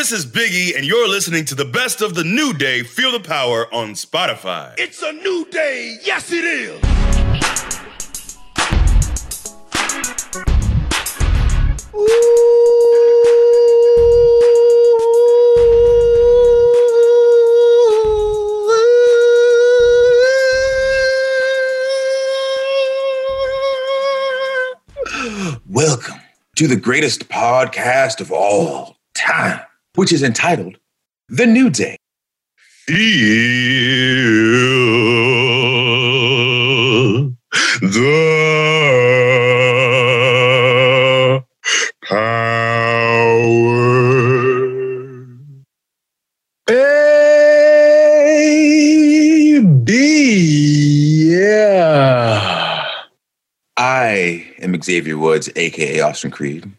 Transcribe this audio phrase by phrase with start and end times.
[0.00, 2.82] This is Biggie, and you're listening to the best of the new day.
[2.82, 4.72] Feel the power on Spotify.
[4.78, 5.98] It's a new day.
[6.02, 6.80] Yes, it is.
[25.68, 26.22] Welcome
[26.56, 29.60] to the greatest podcast of all time,
[29.94, 30.78] which is entitled
[31.28, 31.96] The New Day.
[32.86, 32.96] Feel
[37.80, 38.10] the
[42.02, 42.50] power.
[46.66, 47.36] Baby,
[51.30, 52.86] yeah.
[53.76, 56.70] I am Xavier Woods, aka Austin Creed.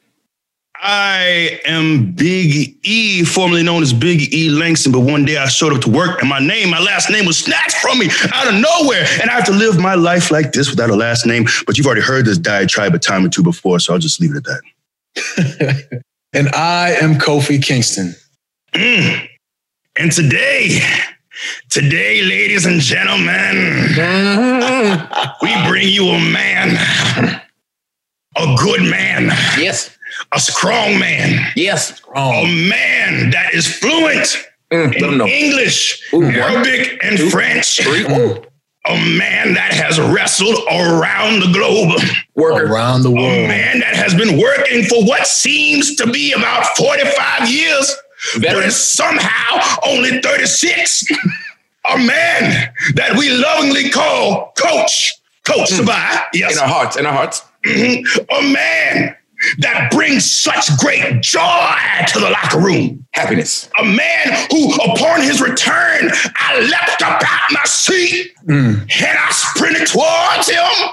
[0.83, 5.73] I am Big E, formerly known as Big E Langston, but one day I showed
[5.73, 8.55] up to work and my name, my last name was snatched from me out of
[8.55, 9.05] nowhere.
[9.21, 11.45] And I have to live my life like this without a last name.
[11.67, 14.31] But you've already heard this diatribe a time or two before, so I'll just leave
[14.31, 16.01] it at that.
[16.33, 18.15] And I am Kofi Kingston.
[18.73, 19.27] Mm.
[19.97, 20.79] And today,
[21.69, 23.89] today, ladies and gentlemen,
[25.41, 27.41] we bring you a man,
[28.37, 29.27] a good man,
[29.59, 29.97] Yes.
[30.33, 32.01] A strong man, Yes.
[32.15, 34.37] a man that is fluent
[34.71, 35.27] Mm, in them.
[35.27, 37.81] English, Ooh, one, Arabic, and two, French.
[37.83, 38.05] Three.
[38.87, 41.99] A man that has wrestled around the globe.
[42.35, 42.65] Worker.
[42.71, 43.45] Around the world.
[43.45, 47.95] A man that has been working for what seems to be about 45 years,
[48.39, 51.03] but is somehow only 36.
[51.93, 55.13] A man that we lovingly call Coach.
[55.45, 56.23] Coach Sabai.
[56.33, 56.53] Yes.
[56.53, 56.95] In our hearts.
[56.95, 57.41] In our hearts.
[57.65, 58.05] Mhm.
[58.39, 59.15] A man
[59.59, 61.71] that brings such great joy
[62.07, 63.05] to the locker room.
[63.13, 63.69] Happiness.
[63.79, 68.81] A man who, upon his return, I leapt up out my seat Mm.
[68.81, 70.89] and I sprinted towards him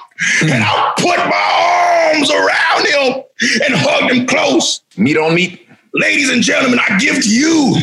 [0.52, 3.22] and I put my arms around him
[3.64, 4.82] and hugged him close.
[4.98, 5.66] Meet on meat.
[5.94, 7.74] Ladies and gentlemen, I give to you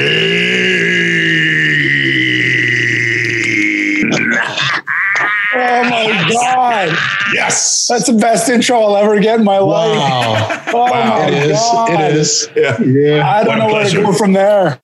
[5.61, 6.89] Oh my God.
[7.33, 7.87] Yes.
[7.87, 9.97] That's the best intro I'll ever get in my life.
[9.97, 10.55] Wow.
[10.71, 11.19] Oh Wow.
[11.19, 11.57] my It is.
[11.57, 11.89] God.
[11.89, 12.47] It is.
[12.55, 12.79] Yeah.
[12.81, 13.27] Yeah.
[13.29, 14.03] I don't a know where to pleasure.
[14.03, 14.79] go from there.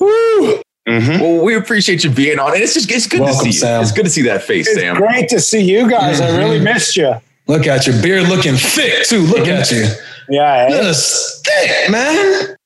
[0.00, 0.60] Woo.
[0.88, 1.20] Mhm.
[1.20, 2.52] Well, we appreciate you being on.
[2.54, 3.80] And it's just it's good Welcome, to see you.
[3.80, 4.96] It's good to see that face, It's Sam.
[4.96, 6.20] great to see you guys.
[6.20, 6.64] I really Mhm.
[6.64, 7.14] missed you.
[7.46, 9.20] Look at your beard looking thick too.
[9.22, 9.86] Look at you.
[10.28, 10.66] Yeah.
[10.68, 10.82] eh?
[10.82, 12.56] Just thick, man.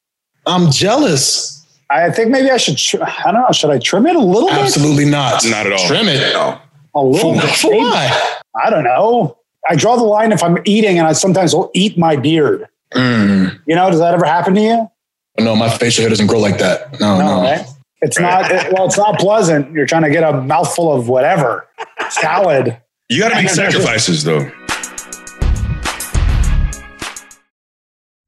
[0.47, 1.67] I'm jealous.
[1.91, 4.49] I think maybe I should, tr- I don't know, should I trim it a little
[4.49, 4.59] bit?
[4.59, 5.45] Absolutely not.
[5.47, 5.87] Not at all.
[5.87, 6.33] Trim it.
[6.33, 6.59] No.
[6.95, 7.57] A little For, bit.
[7.57, 8.33] for why?
[8.63, 9.39] I don't know.
[9.69, 12.69] I draw the line if I'm eating and I sometimes will eat my beard.
[12.95, 13.59] Mm.
[13.67, 14.91] You know, does that ever happen to you?
[15.39, 17.01] No, my facial hair doesn't grow like that.
[17.01, 17.43] No, no.
[17.43, 17.67] right?
[18.03, 19.73] It's not, it- well, it's not pleasant.
[19.73, 21.67] You're trying to get a mouthful of whatever
[22.11, 22.81] salad.
[23.09, 24.51] You got to make sacrifices, though.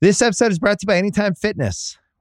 [0.01, 1.97] This episode is brought to you by Anytime Fitness.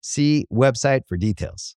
[0.00, 1.76] See website for details.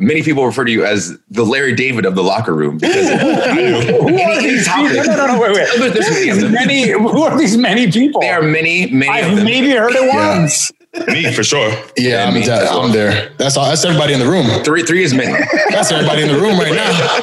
[0.00, 4.18] Many people refer to you as the Larry David of the locker room because Who
[4.18, 4.90] are these topic.
[4.92, 5.06] people?
[5.06, 5.92] No, no, no, wait, wait.
[5.94, 6.50] There's- there's many of.
[6.52, 8.20] Many, who are these many people?
[8.20, 9.44] there are many, many of I've them.
[9.44, 10.38] maybe heard it Yeah.
[10.40, 10.72] once.
[11.08, 11.70] Me, for sure.
[11.96, 13.30] Yeah, Yeah, I'm, me that- I'm there.
[13.38, 13.68] That's all.
[13.68, 14.46] That's everybody in the room.
[14.64, 15.32] Three, three is many.
[15.70, 17.18] That's everybody in the room right now.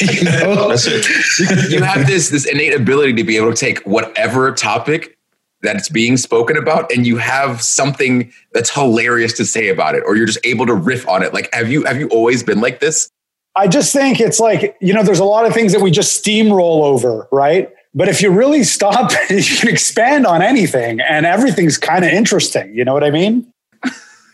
[0.00, 0.68] you know?
[0.68, 1.70] That's it.
[1.70, 5.16] you have this this innate ability to be able to take whatever topic
[5.62, 10.16] that's being spoken about and you have something that's hilarious to say about it or
[10.16, 12.80] you're just able to riff on it like have you have you always been like
[12.80, 13.10] this
[13.56, 16.24] I just think it's like, you know, there's a lot of things that we just
[16.24, 17.70] steamroll over, right?
[17.94, 22.72] But if you really stop, you can expand on anything and everything's kind of interesting.
[22.74, 23.52] You know what I mean?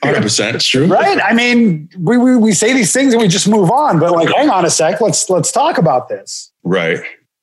[0.03, 0.53] 100%.
[0.53, 0.87] That's true.
[0.87, 1.19] Right?
[1.25, 4.29] I mean, we, we, we say these things and we just move on, but like,
[4.29, 6.53] hang on a sec, let's, let's talk about this.
[6.63, 7.01] Right.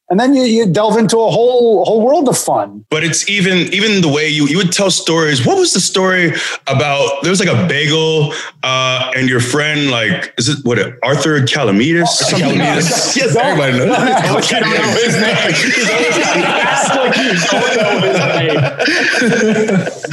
[0.10, 2.86] And then you, you delve into a whole, whole world of fun.
[2.90, 5.46] But it's even even the way you you would tell stories.
[5.46, 6.34] What was the story
[6.68, 7.24] about?
[7.24, 8.34] There was like a bagel,
[8.64, 12.04] uh, and your friend like is it what Arthur Calamides?
[12.04, 12.58] or something?
[12.60, 14.52] Yes, everybody knows.
[14.52, 15.34] You don't know his name.
[16.22, 18.60] Act like you don't know his name.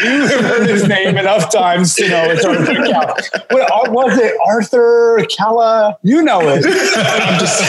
[0.01, 3.15] You have heard his name enough times to know it's Arthur Calla.
[3.51, 4.35] What was it?
[4.47, 5.97] Arthur Calla?
[6.03, 6.65] You know it.
[6.67, 7.63] I'm just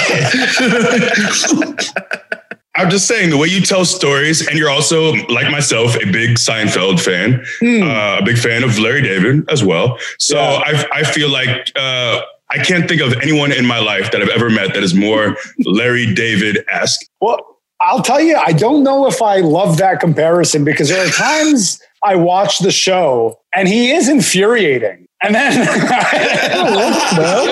[2.73, 6.37] I'm just saying the way you tell stories, and you're also like myself, a big
[6.37, 7.43] Seinfeld fan,
[7.83, 9.97] uh, a big fan of Larry David as well.
[10.19, 10.61] So Yeah.
[10.65, 14.29] I I feel like uh, I can't think of anyone in my life that I've
[14.29, 15.35] ever met that is more
[15.65, 17.01] Larry David esque.
[17.19, 17.45] Well,
[17.83, 21.81] I'll tell you, I don't know if I love that comparison because there are times
[22.03, 25.07] I watch the show and he is infuriating.
[25.23, 25.67] And then, you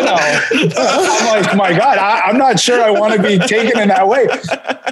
[0.05, 0.15] know,
[0.75, 4.07] I'm like, my God, I, I'm not sure I want to be taken in that
[4.07, 4.27] way.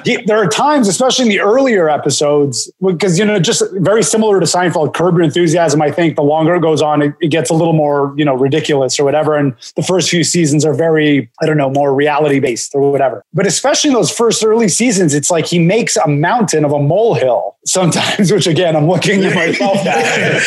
[0.05, 4.39] He- there are times, especially in the earlier episodes, because, you know, just very similar
[4.39, 7.49] to Seinfeld, Curb Your Enthusiasm, I think the longer it goes on, it, it gets
[7.49, 9.35] a little more, you know, ridiculous or whatever.
[9.35, 13.23] And the first few seasons are very, I don't know, more reality based or whatever.
[13.33, 16.79] But especially in those first early seasons, it's like he makes a mountain of a
[16.79, 20.41] molehill sometimes, which again, I'm looking at myself at.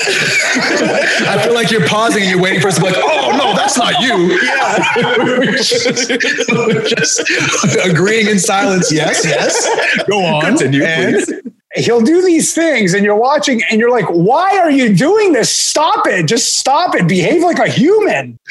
[1.28, 3.54] I feel like you're pausing and you're waiting for us to be like, oh no,
[3.54, 4.28] that's not you.
[5.38, 6.10] we're, just,
[6.50, 7.20] we're just
[7.84, 8.92] agreeing in silence.
[8.92, 10.04] Yes, yes.
[10.08, 10.42] Go on.
[10.42, 11.32] Continue, And- please.
[11.76, 15.54] he'll do these things and you're watching and you're like, why are you doing this?
[15.54, 16.26] Stop it.
[16.26, 17.06] Just stop it.
[17.08, 18.38] Behave like a human.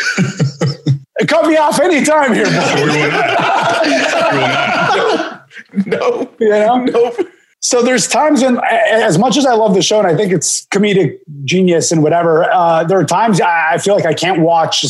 [1.28, 2.76] Cut me off anytime here, boy.
[2.76, 3.84] We will not.
[3.86, 5.36] We will not.
[5.86, 6.78] No, You know?
[6.86, 7.12] no.
[7.62, 10.66] So there's times when, as much as I love the show and I think it's
[10.68, 14.86] comedic genius and whatever, uh, there are times I feel like I can't watch,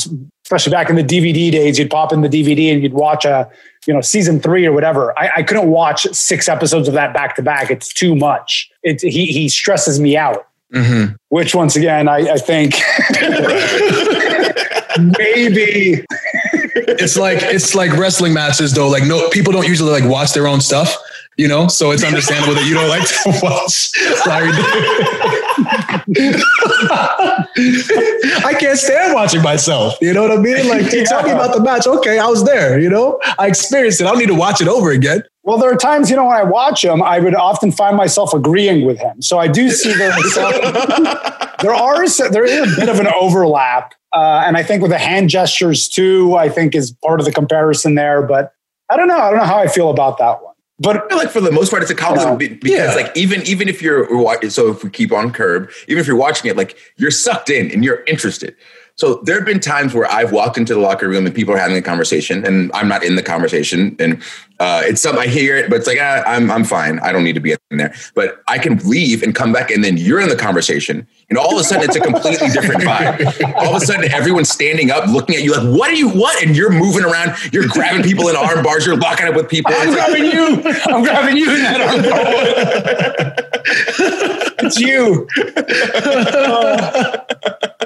[0.46, 1.80] especially back in the DVD days.
[1.80, 3.50] You'd pop in the DVD and you'd watch a,
[3.88, 5.18] you know, season three or whatever.
[5.18, 7.72] I, I couldn't watch six episodes of that back to back.
[7.72, 8.70] It's too much.
[8.84, 10.46] It, he he stresses me out.
[10.72, 11.16] Mhm.
[11.30, 12.76] Which once again, I, I think
[15.18, 16.06] maybe
[16.76, 18.88] It's like it's like wrestling matches though.
[18.90, 20.96] Like no people don't usually like watch their own stuff,
[21.40, 21.68] you know.
[21.70, 23.94] So it's understandable that you don't like to watch
[24.28, 26.44] Larry David.
[28.46, 29.96] I can't stand watching myself.
[30.02, 30.68] You know what I mean?
[30.68, 31.88] Like you tell me about the match.
[31.88, 32.78] Okay, I was there.
[32.78, 34.08] You know, I experienced it.
[34.08, 35.24] I don't need to watch it over again.
[35.44, 38.34] Well, there are times, you know, when I watch him, I would often find myself
[38.34, 39.22] agreeing with him.
[39.22, 40.12] So I do see there
[41.62, 45.00] there are there is a bit of an overlap, uh, and I think with the
[45.00, 48.22] hand gestures too, I think is part of the comparison there.
[48.22, 48.52] But
[48.92, 49.18] I don't know.
[49.18, 50.49] I don't know how I feel about that one.
[50.80, 52.96] But I feel like for the most part, it's a compliment be- because, Yeah.
[52.96, 54.08] like, even even if you're
[54.50, 57.70] so if we keep on curb, even if you're watching it, like, you're sucked in
[57.72, 58.56] and you're interested.
[58.96, 61.58] So there have been times where I've walked into the locker room and people are
[61.58, 64.22] having a conversation, and I'm not in the conversation, and
[64.60, 67.00] uh, it's something I hear it, but it's like ah, I'm I'm fine.
[67.00, 67.94] I don't need to be in there.
[68.14, 71.54] But I can leave and come back, and then you're in the conversation, and all
[71.54, 73.56] of a sudden it's a completely different vibe.
[73.56, 76.10] All of a sudden, everyone's standing up, looking at you like, "What are you?
[76.10, 79.50] What?" And you're moving around, you're grabbing people in arm bars, you're locking up with
[79.50, 79.74] people.
[79.76, 80.62] I'm grabbing you.
[80.86, 82.00] I'm grabbing you in that arm.
[84.60, 85.28] it's you.
[86.36, 87.18] Uh,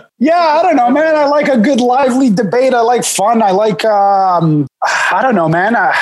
[0.19, 1.15] yeah, I don't know, man.
[1.15, 2.73] I like a good lively debate.
[2.73, 3.41] I like fun.
[3.41, 5.75] I like um I don't know, man.
[5.75, 5.93] I,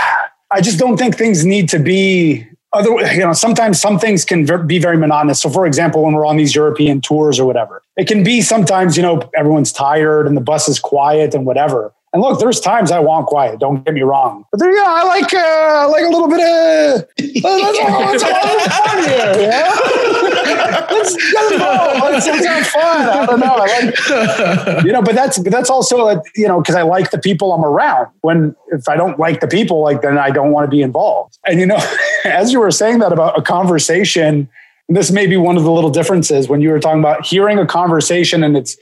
[0.51, 4.45] I just don't think things need to be other you know, sometimes some things can
[4.65, 5.41] be very monotonous.
[5.41, 8.95] So for example, when we're on these European tours or whatever, it can be sometimes,
[8.95, 11.93] you know, everyone's tired and the bus is quiet and whatever.
[12.13, 13.59] And look, there's times I want quiet.
[13.59, 17.07] Don't get me wrong, but there, yeah, I like, uh, like a little bit of.
[17.17, 19.49] Let's, let's little fun here.
[19.49, 19.69] Yeah?
[20.91, 21.15] let's
[21.53, 21.99] involved.
[22.01, 23.07] Let's, let's have fun.
[23.07, 23.55] I don't know.
[23.55, 27.11] I like, you know, but that's but that's also, uh, you know, because I like
[27.11, 28.09] the people I'm around.
[28.21, 31.37] When if I don't like the people, like then I don't want to be involved.
[31.45, 31.79] And you know,
[32.25, 34.49] as you were saying that about a conversation,
[34.89, 37.65] this may be one of the little differences when you were talking about hearing a
[37.65, 38.75] conversation and it's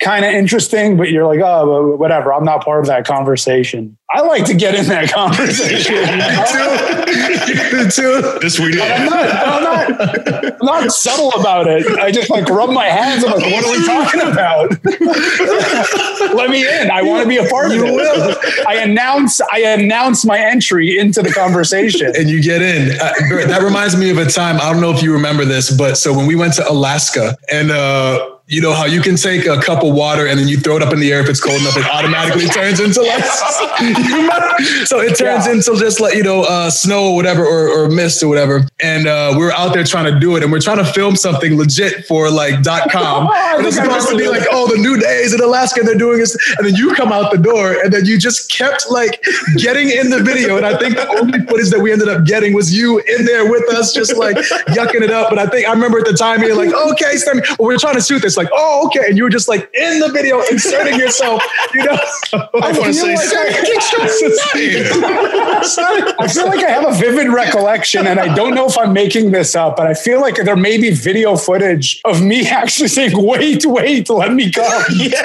[0.00, 2.32] kind of interesting, but you're like, oh, whatever.
[2.32, 3.96] I'm not part of that conversation.
[4.10, 5.94] I like to get in that conversation.
[7.78, 8.38] you too.
[8.40, 11.86] This we I'm not, I'm, not, I'm not subtle about it.
[11.98, 13.24] I just like rub my hands.
[13.24, 14.70] I'm like, what are we talking about?
[16.36, 16.90] Let me in.
[16.90, 18.66] I want to be a part of it.
[18.66, 19.40] I announce.
[19.40, 22.12] I announce my entry into the conversation.
[22.16, 22.92] and you get in.
[22.92, 24.56] Uh, that reminds me of a time.
[24.56, 27.70] I don't know if you remember this, but so when we went to Alaska and
[27.70, 30.76] uh, you know how you can take a cup of water and then you throw
[30.76, 33.24] it up in the air if it's cold enough, it automatically turns into like
[34.86, 35.52] so it turns yeah.
[35.52, 38.66] into just like you know uh, snow or whatever or, or mist or whatever.
[38.80, 41.16] And uh, we are out there trying to do it, and we're trying to film
[41.16, 43.28] something legit for like dot com.
[43.34, 46.36] and it's supposed to be like, oh, the new days in Alaska, they're doing this,
[46.56, 49.22] and then you come out the door, and then you just kept like
[49.56, 50.56] getting in the video.
[50.56, 53.50] And I think the only footage that we ended up getting was you in there
[53.50, 54.36] with us, just like
[54.68, 55.30] yucking it up.
[55.30, 57.96] But I think I remember at the time you're like, okay, Sami, well, we're trying
[57.96, 58.35] to shoot this.
[58.36, 61.42] Like, oh, okay, and you were just like in the video inserting yourself.
[61.74, 61.98] You know,
[62.34, 63.14] I want to say,
[66.18, 69.30] I feel like I have a vivid recollection, and I don't know if I'm making
[69.30, 73.12] this up, but I feel like there may be video footage of me actually saying,
[73.14, 75.22] "Wait, wait, let me go." Yeah,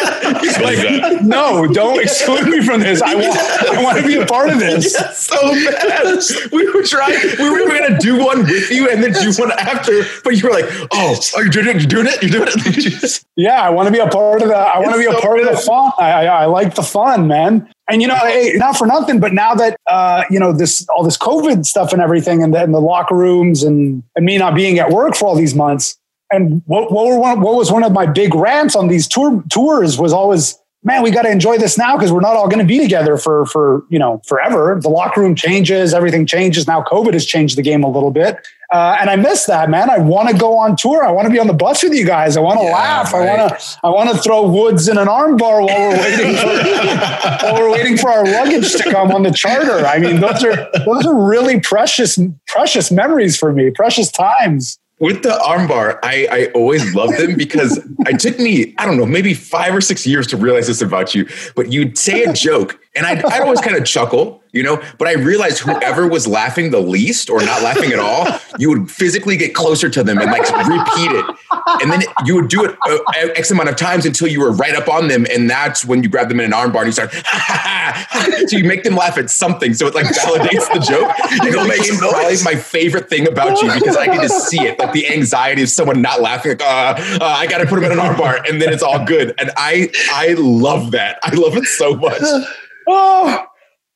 [0.61, 3.01] like, no, don't exclude me from this.
[3.01, 4.93] I want, I want to be a part of this.
[4.93, 5.37] Yeah, so
[5.71, 6.19] bad.
[6.51, 7.17] We were trying.
[7.39, 10.03] We were going to do one with you, and then do one after.
[10.23, 11.75] But you were like, "Oh, are you doing it?
[11.77, 12.21] You're doing it?
[12.21, 13.00] You're doing it."
[13.35, 14.55] yeah, I want to be a part of the.
[14.55, 15.47] I want to be a part good.
[15.47, 15.91] of the fun.
[15.97, 17.71] I, I, I like the fun, man.
[17.89, 21.03] And you know, hey, not for nothing, but now that uh, you know this all
[21.03, 24.55] this COVID stuff and everything, and the, and the locker rooms, and and me not
[24.55, 25.97] being at work for all these months,
[26.31, 29.43] and what what, were one, what was one of my big rants on these tour
[29.49, 32.59] tours was always, man, we got to enjoy this now because we're not all going
[32.59, 34.79] to be together for for you know forever.
[34.81, 36.67] The locker room changes, everything changes.
[36.67, 38.37] Now COVID has changed the game a little bit,
[38.71, 39.89] uh, and I miss that, man.
[39.89, 41.03] I want to go on tour.
[41.03, 42.37] I want to be on the bus with you guys.
[42.37, 43.11] I want to yeah, laugh.
[43.11, 43.27] Right.
[43.27, 43.79] I want to.
[43.83, 46.47] I want to throw woods in an armbar while we're waiting for
[47.45, 49.85] while we're waiting for our luggage to come on the charter.
[49.85, 53.71] I mean, those are those are really precious precious memories for me.
[53.71, 58.85] Precious times with the armbar, I, I always loved them because it took me, I
[58.85, 61.27] don't know, maybe five or six years to realize this about you.
[61.55, 64.81] But you'd say a joke, and I'd, I'd always kind of chuckle you know?
[64.97, 68.27] But i realized whoever was laughing the least or not laughing at all
[68.57, 71.25] you would physically get closer to them and like repeat it.
[71.81, 72.97] And then you would do it uh,
[73.35, 76.09] x amount of times until you were right up on them and that's when you
[76.09, 77.13] grab them in an armbar and you start
[78.47, 79.73] so you make them laugh at something.
[79.73, 81.11] So it like validates the joke.
[81.17, 84.93] It became probably my favorite thing about you because i get to see it like
[84.93, 87.97] the anxiety of someone not laughing like uh, uh, i gotta put them in an
[87.97, 89.33] armbar and then it's all good.
[89.37, 91.19] And i i love that.
[91.23, 92.21] I love it so much.
[92.87, 93.50] Oh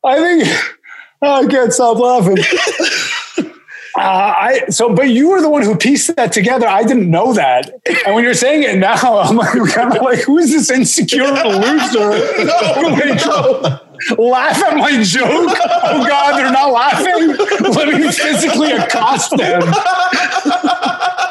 [0.05, 0.75] I think
[1.21, 2.37] oh, I can't stop laughing.
[3.97, 6.67] Uh, I so, but you were the one who pieced that together.
[6.67, 7.71] I didn't know that,
[8.05, 12.09] and when you're saying it now, I'm like, kind of like, who's this insecure loser?
[12.43, 13.79] no,
[14.17, 15.55] Laugh at my joke?
[15.63, 17.37] Oh God, they're not laughing.
[17.73, 19.61] Let me physically accost them.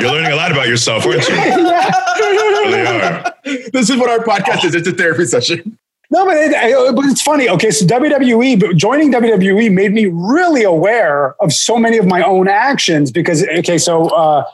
[0.00, 1.34] You're learning a lot about yourself, aren't you?
[1.34, 1.90] Yeah.
[2.16, 3.34] You really are.
[3.74, 4.74] This is what our podcast is.
[4.74, 5.78] It's a therapy session.
[6.10, 7.48] No, but, it, but it's funny.
[7.48, 12.46] Okay, so WWE, joining WWE made me really aware of so many of my own
[12.46, 14.44] actions because, okay, so uh,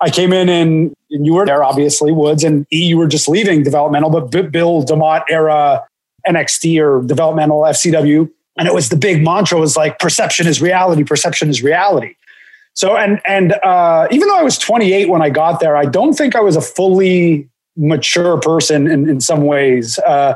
[0.00, 3.62] I came in and, and, you were there, obviously, Woods, and you were just leaving
[3.62, 5.84] developmental, but Bill DeMott era
[6.26, 8.30] NXT or developmental FCW.
[8.56, 12.14] And it was the big mantra was like, perception is reality, perception is reality.
[12.74, 16.14] So, and, and uh, even though I was 28 when I got there, I don't
[16.14, 19.98] think I was a fully mature person in, in some ways.
[19.98, 20.34] Uh,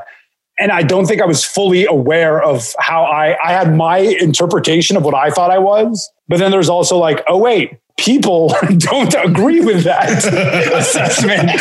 [0.59, 4.97] and I don't think I was fully aware of how I I had my interpretation
[4.97, 9.15] of what I thought I was, but then there's also like, oh wait, people don't
[9.15, 10.11] agree with that
[10.75, 11.51] assessment.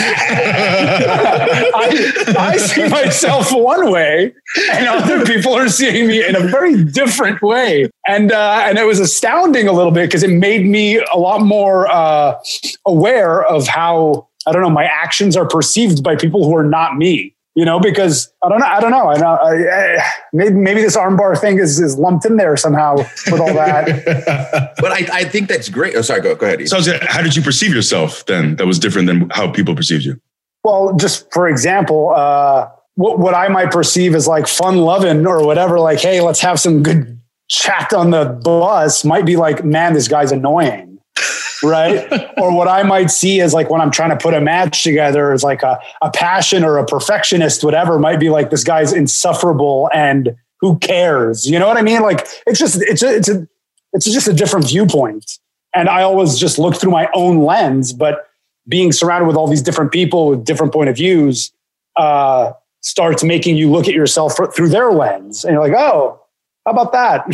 [1.76, 4.34] I, I see myself one way,
[4.72, 8.86] and other people are seeing me in a very different way, and uh, and it
[8.86, 12.40] was astounding a little bit because it made me a lot more uh,
[12.86, 16.96] aware of how I don't know my actions are perceived by people who are not
[16.98, 20.56] me you know, because I don't know, I don't know, I know, I, I, maybe
[20.56, 24.74] maybe this armbar thing is is lumped in there somehow with all that.
[24.80, 25.96] but I, I think that's great.
[25.96, 26.68] Oh, sorry, go go ahead.
[26.68, 28.56] So, how did you perceive yourself then?
[28.56, 30.20] That was different than how people perceived you.
[30.64, 35.46] Well, just for example, uh, what what I might perceive as like fun loving or
[35.46, 37.20] whatever, like, hey, let's have some good
[37.50, 40.93] chat on the bus, might be like, man, this guy's annoying
[41.64, 42.12] right?
[42.38, 45.34] or what I might see as like when I'm trying to put a match together
[45.34, 49.90] is like a, a passion or a perfectionist, whatever, might be like this guy's insufferable
[49.94, 51.50] and who cares?
[51.50, 52.02] You know what I mean?
[52.02, 53.48] Like it's just it's a, it's a
[53.94, 55.40] it's just a different viewpoint.
[55.76, 58.28] And I always just look through my own lens, but
[58.68, 61.52] being surrounded with all these different people with different point of views
[61.96, 66.20] uh, starts making you look at yourself through their lens, and you're like, oh,
[66.66, 67.26] how about that?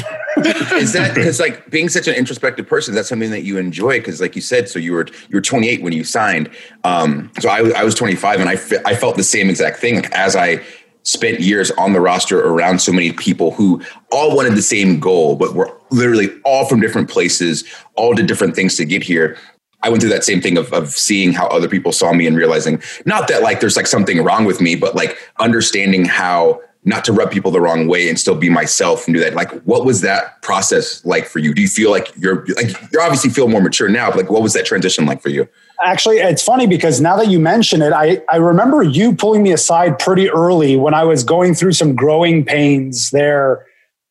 [0.74, 4.00] is that because like being such an introspective person, that's something that you enjoy?
[4.00, 6.50] Because like you said, so you were you were 28 when you signed.
[6.84, 8.54] Um, so I, I was 25, and I
[8.86, 9.96] I felt the same exact thing.
[9.96, 10.64] Like as I
[11.04, 13.82] spent years on the roster around so many people who
[14.12, 17.64] all wanted the same goal, but were literally all from different places,
[17.96, 19.38] all did different things to get here.
[19.82, 22.36] I went through that same thing of, of seeing how other people saw me and
[22.36, 27.06] realizing not that like there's like something wrong with me, but like understanding how not
[27.06, 29.34] to rub people the wrong way and still be myself and do that.
[29.36, 31.54] Like, what was that process like for you?
[31.54, 34.42] Do you feel like you're like you obviously feel more mature now, but like what
[34.42, 35.48] was that transition like for you?
[35.82, 39.54] Actually, it's funny because now that you mention it, I, I remember you pulling me
[39.54, 43.66] aside pretty early when I was going through some growing pains there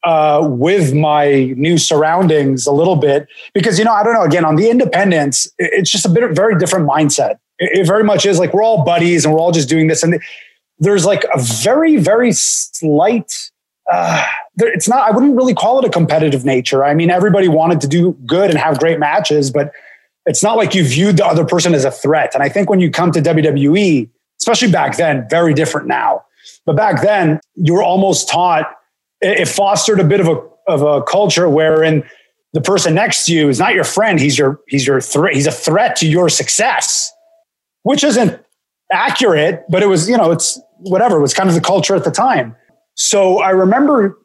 [0.04, 3.26] uh, with my new surroundings a little bit.
[3.52, 6.34] Because, you know, I don't know, again, on the independence, it's just a bit of
[6.34, 7.32] very different mindset.
[7.58, 10.02] It, it very much is like we're all buddies and we're all just doing this.
[10.02, 10.18] And
[10.78, 13.50] there's like a very, very slight,
[13.90, 14.26] uh,
[14.58, 16.84] it's not, I wouldn't really call it a competitive nature.
[16.84, 19.72] I mean, everybody wanted to do good and have great matches, but
[20.26, 22.34] it's not like you viewed the other person as a threat.
[22.34, 24.08] And I think when you come to WWE,
[24.40, 26.24] especially back then, very different now.
[26.66, 28.66] But back then, you were almost taught,
[29.20, 32.04] it fostered a bit of a, of a culture wherein
[32.52, 34.20] the person next to you is not your friend.
[34.20, 35.34] He's your, he's your threat.
[35.34, 37.10] He's a threat to your success,
[37.82, 38.38] which isn't
[38.92, 41.18] accurate, but it was, you know, it's whatever.
[41.18, 42.56] It was kind of the culture at the time.
[42.94, 44.18] So I remember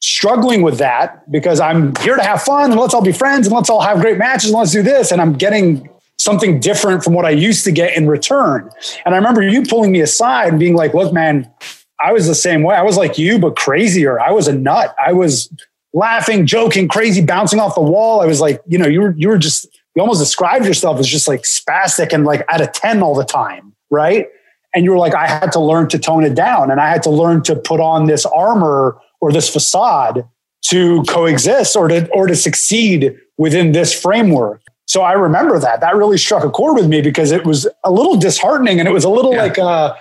[0.00, 3.54] struggling with that because I'm here to have fun and let's all be friends and
[3.54, 5.12] let's all have great matches and let's do this.
[5.12, 8.70] And I'm getting something different from what I used to get in return.
[9.04, 11.50] And I remember you pulling me aside and being like, look, man,
[11.98, 12.74] I was the same way.
[12.74, 14.20] I was like you, but crazier.
[14.20, 14.94] I was a nut.
[15.04, 15.52] I was
[15.92, 18.20] laughing, joking, crazy, bouncing off the wall.
[18.20, 21.08] I was like, you know, you were, you were just, you almost described yourself as
[21.08, 23.74] just like spastic and like at a 10 all the time.
[23.90, 24.28] Right.
[24.74, 27.02] And you were like, I had to learn to tone it down and I had
[27.04, 30.24] to learn to put on this armor or this facade
[30.62, 34.62] to coexist or to or to succeed within this framework.
[34.86, 35.80] So I remember that.
[35.80, 38.92] That really struck a chord with me because it was a little disheartening and it
[38.92, 39.42] was a little yeah.
[39.42, 39.94] like uh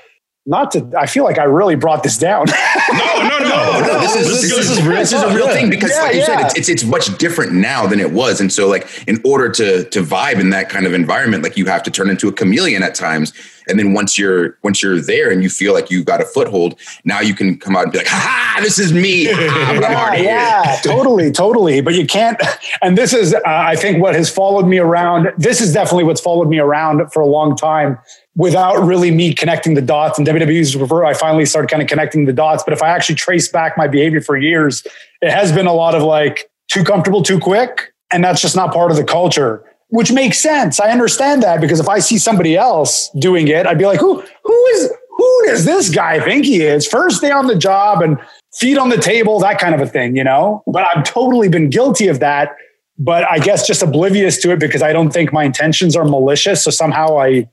[0.50, 2.48] not to I feel like I really brought this down.
[2.92, 4.00] no, no, no, no.
[4.02, 6.20] This is this, this is real, this is a real thing because yeah, like you
[6.20, 6.26] yeah.
[6.26, 8.42] said, it's, it's it's much different now than it was.
[8.42, 11.66] And so like in order to to vibe in that kind of environment, like you
[11.68, 13.32] have to turn into a chameleon at times
[13.70, 16.78] and then once you're once you're there and you feel like you've got a foothold,
[17.06, 20.80] now you can come out and be like, "Ha ha, this is me." yeah, yeah
[20.84, 21.80] totally, totally.
[21.80, 22.42] But you can't.
[22.82, 25.30] And this is, uh, I think, what has followed me around.
[25.38, 28.00] This is definitely what's followed me around for a long time
[28.40, 30.18] without really me connecting the dots.
[30.18, 32.64] And WWE's refer, I finally started kind of connecting the dots.
[32.64, 34.86] But if I actually trace back my behavior for years,
[35.22, 37.94] it has been a lot of like too comfortable, too quick.
[38.12, 40.80] And that's just not part of the culture which makes sense.
[40.80, 44.24] I understand that because if I see somebody else doing it, I'd be like, who,
[44.44, 46.88] who is, who does this guy think he is?
[46.88, 48.18] First day on the job and
[48.54, 50.64] feet on the table, that kind of a thing, you know?
[50.68, 52.56] But I've totally been guilty of that.
[53.00, 56.64] But I guess just oblivious to it because I don't think my intentions are malicious.
[56.64, 57.50] So somehow I,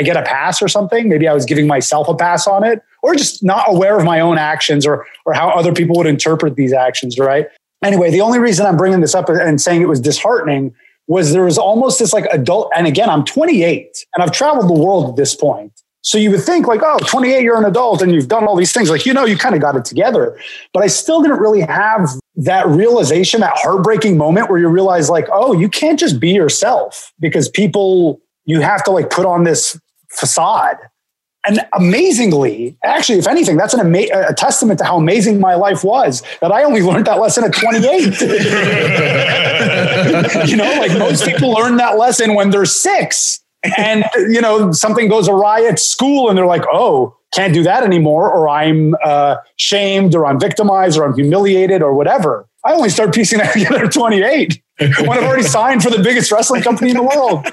[0.00, 1.08] I get a pass or something.
[1.08, 4.18] Maybe I was giving myself a pass on it, or just not aware of my
[4.20, 7.18] own actions or or how other people would interpret these actions.
[7.18, 7.46] Right.
[7.84, 10.74] Anyway, the only reason I'm bringing this up and saying it was disheartening
[11.06, 14.80] was there was almost this like adult, and again, I'm 28 and I've traveled the
[14.80, 15.72] world at this point.
[16.02, 18.72] So you would think like, oh, 28, you're an adult and you've done all these
[18.72, 18.88] things.
[18.88, 20.38] Like, you know, you kind of got it together.
[20.72, 25.28] But I still didn't really have that realization, that heartbreaking moment where you realize like,
[25.30, 29.78] oh, you can't just be yourself because people, you have to like put on this
[30.10, 30.76] facade.
[31.46, 35.82] And amazingly, actually, if anything, that's an ama- a testament to how amazing my life
[35.82, 38.20] was that I only learned that lesson at 28.
[40.50, 43.40] you know, like most people learn that lesson when they're six
[43.78, 47.84] and, you know, something goes awry at school and they're like, oh, can't do that
[47.84, 52.48] anymore, or I'm uh, shamed, or I'm victimized, or I'm humiliated, or whatever.
[52.64, 56.32] I only start piecing that together at 28 when I've already signed for the biggest
[56.32, 57.46] wrestling company in the world.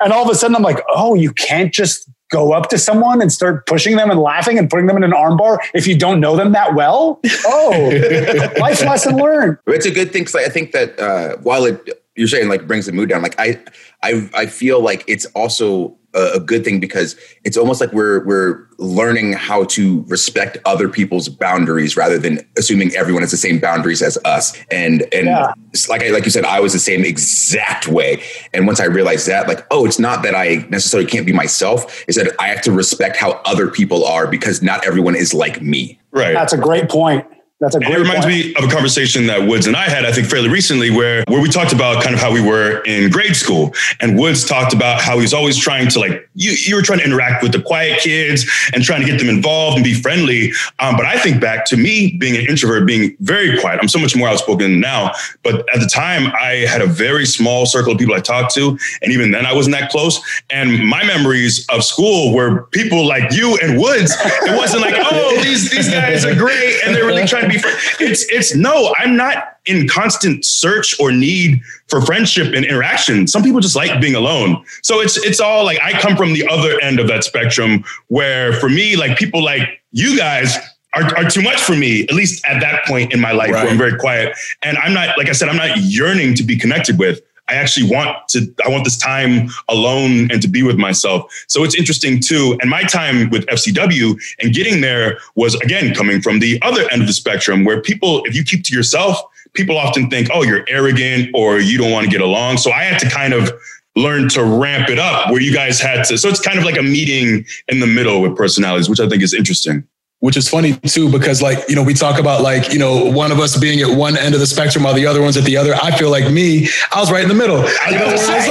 [0.00, 3.20] And all of a sudden, I'm like, oh, you can't just go up to someone
[3.20, 6.18] and start pushing them and laughing and putting them in an armbar if you don't
[6.18, 7.20] know them that well?
[7.46, 9.58] Oh, life lesson learned.
[9.66, 12.86] It's a good thing because I think that uh, while it you're saying like brings
[12.86, 13.60] the mood down, like I
[14.02, 18.66] I I feel like it's also a, good thing because it's almost like we're we're
[18.78, 24.02] learning how to respect other people's boundaries rather than assuming everyone has the same boundaries
[24.02, 24.56] as us.
[24.70, 25.52] And and yeah.
[25.88, 28.22] like I like you said, I was the same exact way.
[28.52, 32.04] And once I realized that, like, oh, it's not that I necessarily can't be myself.
[32.08, 35.62] It's that I have to respect how other people are because not everyone is like
[35.62, 35.98] me.
[36.10, 36.34] Right.
[36.34, 37.26] That's a great point.
[37.62, 37.92] That's a great.
[37.92, 38.46] it reminds point.
[38.46, 41.40] me of a conversation that Woods and I had, I think, fairly recently, where where
[41.40, 45.00] we talked about kind of how we were in grade school, and Woods talked about
[45.00, 46.50] how he's always trying to like you.
[46.50, 49.76] You were trying to interact with the quiet kids and trying to get them involved
[49.76, 50.50] and be friendly.
[50.80, 53.78] Um, but I think back to me being an introvert, being very quiet.
[53.80, 55.12] I'm so much more outspoken now,
[55.44, 58.76] but at the time I had a very small circle of people I talked to,
[59.02, 60.20] and even then I wasn't that close.
[60.50, 64.16] And my memories of school were people like you and Woods.
[64.42, 67.58] It wasn't like, oh, these these guys are great, and they're really trying to be
[67.58, 67.78] friends.
[68.00, 73.26] It's it's no, I'm not in constant search or need for friendship and interaction.
[73.28, 74.64] Some people just like being alone.
[74.82, 78.52] So it's it's all like I come from the other end of that spectrum where
[78.54, 80.56] for me, like people like you guys
[80.94, 83.62] are, are too much for me, at least at that point in my life Right.
[83.62, 84.36] where I'm very quiet.
[84.62, 87.20] And I'm not, like I said, I'm not yearning to be connected with.
[87.52, 91.30] I actually want to, I want this time alone and to be with myself.
[91.48, 92.58] So it's interesting too.
[92.60, 97.02] And my time with FCW and getting there was again coming from the other end
[97.02, 99.20] of the spectrum where people, if you keep to yourself,
[99.52, 102.56] people often think, oh, you're arrogant or you don't want to get along.
[102.56, 103.52] So I had to kind of
[103.94, 106.16] learn to ramp it up where you guys had to.
[106.16, 109.22] So it's kind of like a meeting in the middle with personalities, which I think
[109.22, 109.86] is interesting.
[110.22, 113.32] Which is funny too because like you know we talk about like you know one
[113.32, 115.56] of us being at one end of the spectrum while the other one's at the
[115.56, 115.74] other.
[115.74, 117.58] I feel like me i was right in the middle.
[117.58, 118.48] You know, it's like,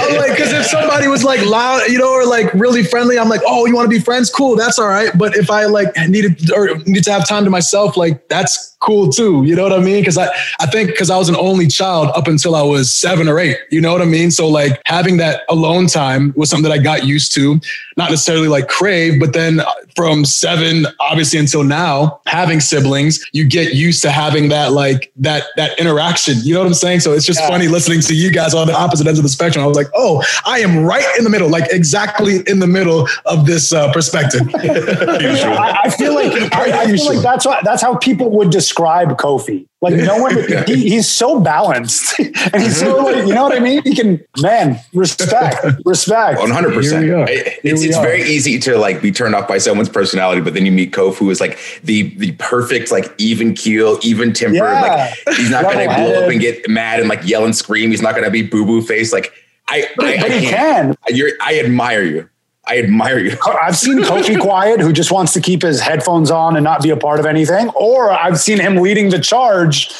[0.00, 3.28] I'm like because if somebody was like loud you know or like really friendly i'm
[3.28, 4.28] like oh you want to be friends?
[4.28, 5.16] Cool that's all right.
[5.16, 9.08] But if i like needed or need to have time to myself like that's cool
[9.08, 10.00] too you know what i mean?
[10.00, 10.26] Because i
[10.60, 13.56] i think because i was an only child up until i was seven or eight
[13.70, 14.30] you know what i mean?
[14.30, 17.60] So like having that alone time was something that i got used to
[17.96, 19.60] not necessarily like crave but then
[19.94, 25.44] from seven obviously until now having siblings you get used to having that like that
[25.56, 27.00] that interaction you know what i'm saying?
[27.00, 27.48] So it's just Yeah.
[27.48, 29.62] funny listening to you guys on the opposite ends of the spectrum.
[29.64, 33.06] I was like oh i am right in the middle like exactly in the middle
[33.26, 34.42] of this uh, perspective.
[34.54, 38.71] I, I feel like I, I feel like that's what that's how people would describe
[38.74, 39.66] Kofi.
[39.80, 43.58] Like no one, he, he's so balanced, and he's so like, you know what I
[43.58, 43.82] mean.
[43.82, 46.38] He can, man, respect, respect.
[46.38, 47.04] One hundred percent.
[47.04, 47.26] Here we are.
[47.28, 50.70] It's it's very easy to like be turned off by someone's personality, but then you
[50.72, 54.56] meet Kofi, who is like the the perfect like even keel, even tempered.
[54.58, 55.12] Yeah.
[55.26, 57.90] Like he's not gonna blow up and get mad and like yell and scream.
[57.90, 59.12] He's not gonna be boo boo face.
[59.12, 59.32] Like
[59.68, 60.98] I, But, I, but I he can't.
[61.06, 61.16] can.
[61.16, 62.28] You're, I admire you.
[62.72, 63.36] I admire you.
[63.62, 66.88] I've seen Kofi quiet, who just wants to keep his headphones on and not be
[66.88, 69.92] a part of anything, or I've seen him leading the charge,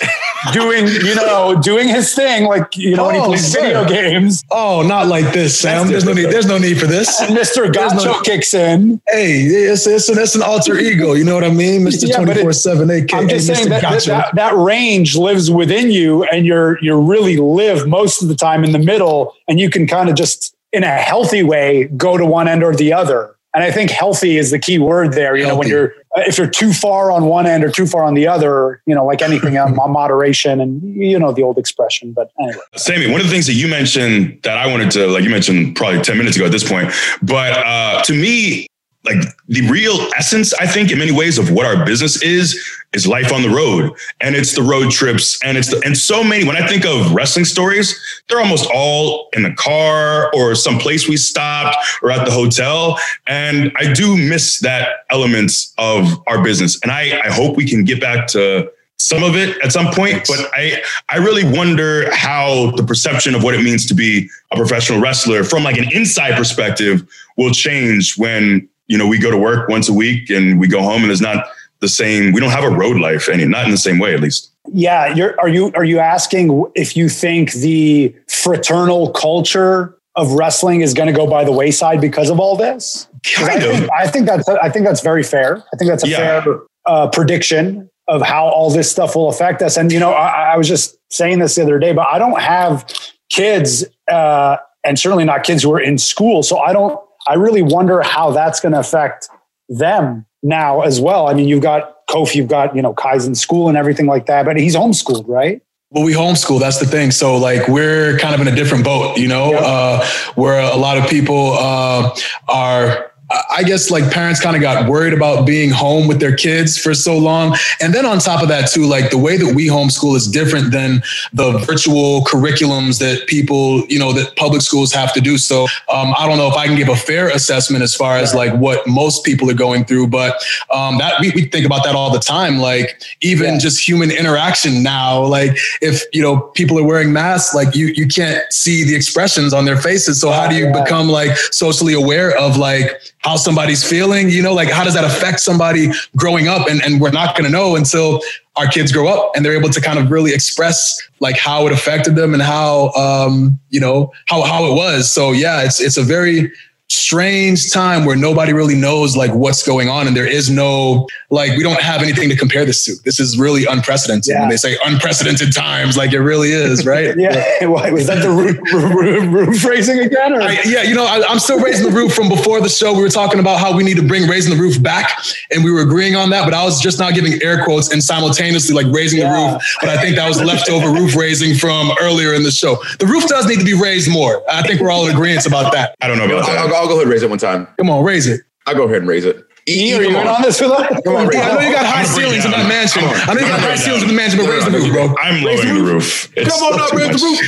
[0.55, 3.61] doing you know doing his thing, like you know when he Oh, plays sir.
[3.61, 4.43] video games.
[4.51, 7.73] oh not like this sam there's no need there's no need for this And Mr.
[7.73, 9.01] There's Gacho no- kicks in.
[9.09, 11.13] Hey, it's, it's, an, it's an alter ego.
[11.13, 11.83] You know what I mean?
[11.83, 12.09] Mr.
[12.09, 13.69] Yeah, but it- 24 7, aka I'm just saying Mr.
[13.69, 14.09] that, that, Gotcha.
[14.11, 18.65] that that range lives within you, and you're you really live most of the time
[18.65, 22.25] in the middle, and you can kind of just in a healthy way go to
[22.25, 23.37] one end or the other.
[23.55, 25.37] And I think healthy is the key word there.
[25.37, 28.03] You know, when you're uh, if you're too far on one end or too far
[28.03, 32.15] on the other, you know, like anything, um, moderation and you know the old expression.
[32.15, 35.23] But anyway, Sami, one of the things that you mentioned that I wanted to, like
[35.23, 38.69] you mentioned probably 10 minutes ago at this point, but uh, to me,
[39.05, 42.59] like the real essence, I think, in many ways of what our business is,
[42.93, 43.93] is life on the road.
[44.21, 45.43] And it's the road trips.
[45.43, 49.29] And it's the, and so many, when I think of wrestling stories, they're almost all
[49.33, 52.99] in the car or some place we stopped or at the hotel.
[53.27, 56.79] And I do miss that elements of our business.
[56.83, 60.25] And I, I hope we can get back to some of it at some point,
[60.29, 64.57] but I I really wonder how the perception of what it means to be a
[64.57, 67.03] professional wrestler from like an inside perspective
[67.37, 70.81] will change when you know we go to work once a week and we go
[70.83, 71.47] home and there's not
[71.81, 74.21] the same we don't have a road life any not in the same way at
[74.21, 74.51] least.
[74.73, 80.83] yeah, you're are you are you asking if you think the fraternal culture of wrestling
[80.83, 83.09] is going to go by the wayside because of all this?
[83.25, 83.77] 'Cause I Kind of.
[83.79, 85.63] think, I think that's I think that's very fair.
[85.73, 86.43] I think that's a Yeah.
[86.43, 89.77] fair uh, prediction of how all this stuff will affect us.
[89.77, 92.41] And you know, I, I was just saying this the other day, but I don't
[92.41, 92.85] have
[93.31, 96.43] kids, uh, and certainly not kids who are in school.
[96.43, 96.99] So I don't.
[97.29, 99.29] I really wonder how that's going to affect
[99.69, 101.29] them now as well.
[101.29, 104.27] I mean, you've got Kofi, you've got you know Kai's in school and everything like
[104.27, 105.63] that, but he's homeschooled, right?
[105.91, 106.59] Well, we homeschool.
[106.59, 107.11] That's the thing.
[107.11, 109.59] So, like, we're kind of in a different boat, you know, Yeah.
[109.59, 110.07] uh,
[110.37, 112.17] where a lot of people uh,
[112.49, 113.12] are.
[113.51, 116.95] I guess like parents kind of got worried about being home with their kids for
[116.95, 117.57] so long.
[117.81, 120.71] And then on top of that, too, like the way that we homeschool is different
[120.73, 125.39] than the virtual curriculums that people, you know, that public schools have to do.
[125.39, 128.35] So um, I don't know if I can give a fair assessment as far as
[128.35, 130.43] like what most people are going through, but
[130.75, 132.59] um, that we, we think about that all the time.
[132.59, 133.59] Like even Yeah.
[133.59, 138.07] just human interaction now, like if, you know, people are wearing masks, like you, you
[138.07, 140.21] can't see the expressions on their faces.
[140.21, 140.83] So how do you Yeah.
[140.83, 145.05] become like socially aware of like how somebody's feeling, you know, like how does that
[145.05, 146.69] affect somebody growing up?
[146.69, 148.21] And, and we're not going to know until
[148.57, 151.73] our kids grow up and they're able to kind of really express like how it
[151.73, 155.11] affected them and how, um, you know, how, how it was.
[155.11, 156.53] So yeah, it's, it's a very
[156.93, 161.57] strange time where nobody really knows like what's going on and there is no like
[161.57, 164.41] we don't have anything to compare this to this is really unprecedented Yeah.
[164.41, 168.29] when they say unprecedented times like it really is right Yeah, What, was that the
[168.31, 170.35] roof, roof, roof raising again?
[170.35, 170.43] Or?
[170.43, 172.93] I, yeah, you know, I, I'm still raising the roof from before the show.
[172.93, 175.71] We were talking about how we need to bring raising the roof back, and we
[175.71, 176.45] were agreeing on that.
[176.45, 179.31] But I was just now giving air quotes and simultaneously like raising Yeah.
[179.33, 179.63] the roof.
[179.81, 182.77] But I think that was leftover roof raising from earlier in the show.
[182.99, 184.43] The roof does need to be raised more.
[184.51, 185.95] I think we're all in agreement about that.
[186.03, 186.75] I don't know I'll, about I'll, that.
[186.83, 187.69] I'll go ahead and raise it one time.
[187.79, 188.41] Come on, raise it.
[188.67, 189.45] I'll go ahead and raise it.
[189.69, 191.01] E, are you come in on this with us?
[191.05, 193.03] Come on, raise I know you got high I'm gonna bring ceilings in that mansion.
[193.05, 195.15] I'm know you got high ceilings in the mansion, but raise the roof, bro.
[195.23, 196.33] I'm Raise lowering the roof.
[196.37, 197.39] It's Come on up, raise the roof.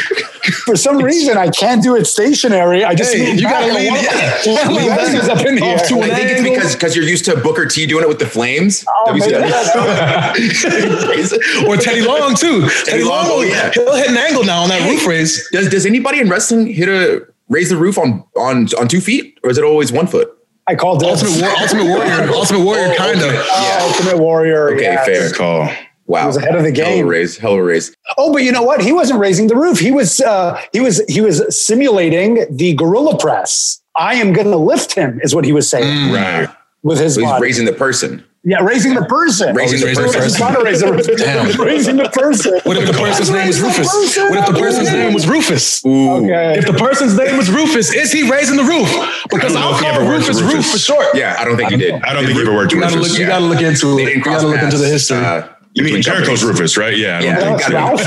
[0.64, 2.84] For some reason, I can't do it stationary.
[2.84, 4.38] I just Hey, you gotta and lean- one yeah.
[4.46, 5.22] my- one of my Lean legs back.
[5.24, 5.86] is up in the Off air.
[5.88, 8.26] to I think it's because because you're used to Booker T doing it with the
[8.26, 8.84] flames.
[8.88, 9.74] Oh, Have you seen maybe that?
[9.74, 11.66] that's- Raise it.
[11.68, 12.68] or Teddy Long too.
[12.84, 13.72] Teddy, Long, Long, oh, yeah.
[13.74, 15.48] he'll hit an angle now on that roof raise.
[15.50, 19.38] Does does anybody in wrestling hit a raise the roof on on on two feet,
[19.44, 20.30] or is it always one foot?
[20.66, 23.24] I called it Ultimate, War, Ultimate Warrior, Ultimate Warrior, Oh, kind of.
[23.26, 23.42] okay.
[23.50, 24.68] Oh, Ultimate Warrior.
[24.74, 25.06] Okay, yes.
[25.06, 25.30] fair.
[25.32, 25.68] Call.
[26.06, 27.04] Wow, he was ahead of the Hell of game.
[27.04, 27.94] a raise, hell of raise.
[28.18, 28.80] Oh, but you know what?
[28.82, 29.78] He wasn't raising the roof.
[29.78, 33.80] He was uh, he was he was simulating the gorilla press.
[33.96, 36.48] I am going to lift him, is what he was saying Right.
[36.82, 37.42] with his So he's body.
[37.42, 38.24] raising the person.
[38.44, 39.54] Yeah, raising the person.
[39.56, 40.22] Raising the the person.
[40.22, 41.06] He's trying to raise the roof.
[41.16, 41.60] Damn.
[41.60, 42.60] raising the person.
[42.64, 43.88] What if the person's name was Rufus?
[43.88, 44.28] person.
[44.30, 45.84] What if the person's name was Rufus?
[45.84, 46.58] Okay.
[46.58, 48.88] If the person's name was Rufus, is he raising the roof?
[49.30, 50.72] Because I don't know I'll if call ever worked Rufus Roof Rufus.
[50.72, 51.06] for short.
[51.14, 51.94] Yeah, I don't think he did.
[52.02, 53.04] I don't think he ever worked You with gotta look.
[53.08, 53.18] Rufus.
[53.18, 54.14] You gotta look into it.
[54.16, 55.16] You gotta look into the history.
[55.18, 56.44] uh, You mean between Jericho's.
[56.44, 56.96] Rufus, right?
[56.96, 57.18] Yeah.
[57.18, 57.58] I don't Yeah.
[57.58, 57.72] think.
[57.72, 58.06] That's Ralphus.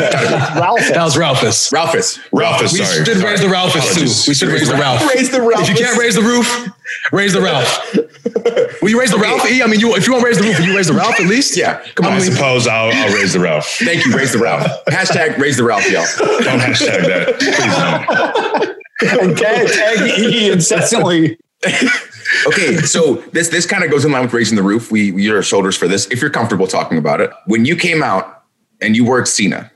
[0.56, 0.90] Ralphus.
[0.94, 1.72] that was Ralphus.
[1.74, 2.20] Ralphus.
[2.32, 3.06] Ralphus, We sorry.
[3.06, 4.30] should raise the Ralphus too.
[4.30, 5.02] We should raise the Ralph.
[5.16, 5.62] Raise the Ralph.
[5.68, 6.70] If you can't raise the roof,
[7.12, 7.96] raise the Ralph.
[8.88, 9.46] Will you raise the Ralph?
[9.52, 9.62] E?
[9.62, 11.20] I mean, you, if you want to raise the roof, will you raise the Ralph
[11.20, 11.58] at least?
[11.58, 12.22] Yeah, come I on.
[12.22, 13.68] suppose I'll, I'll raise the Ralph.
[13.84, 14.16] Thank you.
[14.16, 14.66] Raise the Ralph.
[14.86, 16.06] Hashtag raise the Ralph, y'all.
[16.18, 17.36] Don't hashtag that.
[18.98, 19.28] Please don't.
[19.28, 21.38] and tag, tag E incessantly.
[22.48, 24.90] Okay, so this this kind of goes in line with raising the roof.
[24.90, 26.08] We we are shoulders for this.
[26.10, 28.46] If you're comfortable talking about it, when you came out
[28.80, 29.70] and you worked Cena,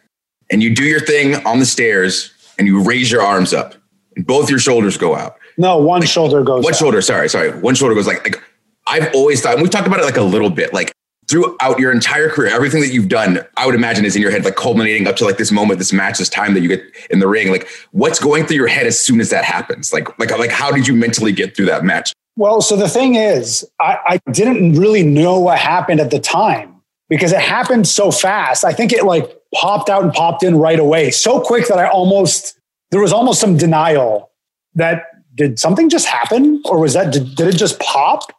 [0.50, 3.76] and you do your thing on the stairs, and you raise your arms up,
[4.16, 5.36] and both your shoulders go out.
[5.58, 6.64] No, one shoulder goes.
[6.64, 6.80] One out.
[6.80, 8.42] shoulder, sorry, sorry, one shoulder goes like like.
[8.92, 10.92] I've always thought, and we've talked about it like a little bit, like
[11.28, 14.44] throughout your entire career, everything that you've done, I would imagine is in your head,
[14.44, 17.20] like culminating up to like this moment, this match, this time that you get in
[17.20, 17.52] the ring.
[17.52, 19.94] Like, what's going through your head as soon as that happens?
[19.94, 22.12] Like, like, like, how did you mentally get through that match?
[22.36, 26.82] Well, so the thing is, I, I didn't really know what happened at the time
[27.08, 28.66] because it happened so fast.
[28.66, 31.88] I think it like popped out and popped in right away, so quick that I
[31.88, 34.32] almost there was almost some denial
[34.76, 38.34] that did something just happen or was that did, did it just pop?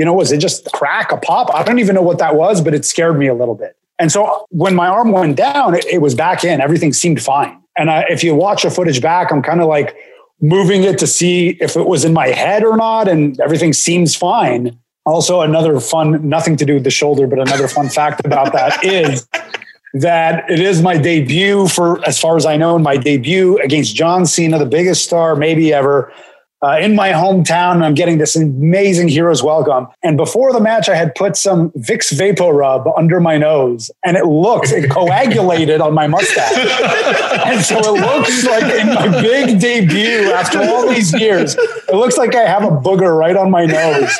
[0.00, 1.54] You know, was it just crack, a pop?
[1.54, 3.76] I don't even know what that was, but it scared me a little bit.
[3.98, 6.62] And so when my arm went down, it, it was back in.
[6.62, 7.60] Everything seemed fine.
[7.76, 9.94] And I, if you watch the footage back, I'm kind of like
[10.40, 14.16] moving it to see if it was in my head or not, and everything seems
[14.16, 14.78] fine.
[15.04, 18.82] Also, another fun, nothing to do with the shoulder, but another fun fact about that
[18.82, 19.28] is
[19.92, 24.24] that it is my debut for, as far as I know, my debut against John
[24.24, 26.10] Cena, the biggest star maybe ever.
[26.62, 29.88] Uh, in my hometown, I'm getting this amazing hero's welcome.
[30.02, 34.26] And before the match, I had put some Vicks VapoRub under my nose, and it
[34.26, 36.52] looked it coagulated on my mustache.
[37.46, 42.18] and so it looks like in my big debut after all these years, it looks
[42.18, 44.14] like I have a booger right on my nose.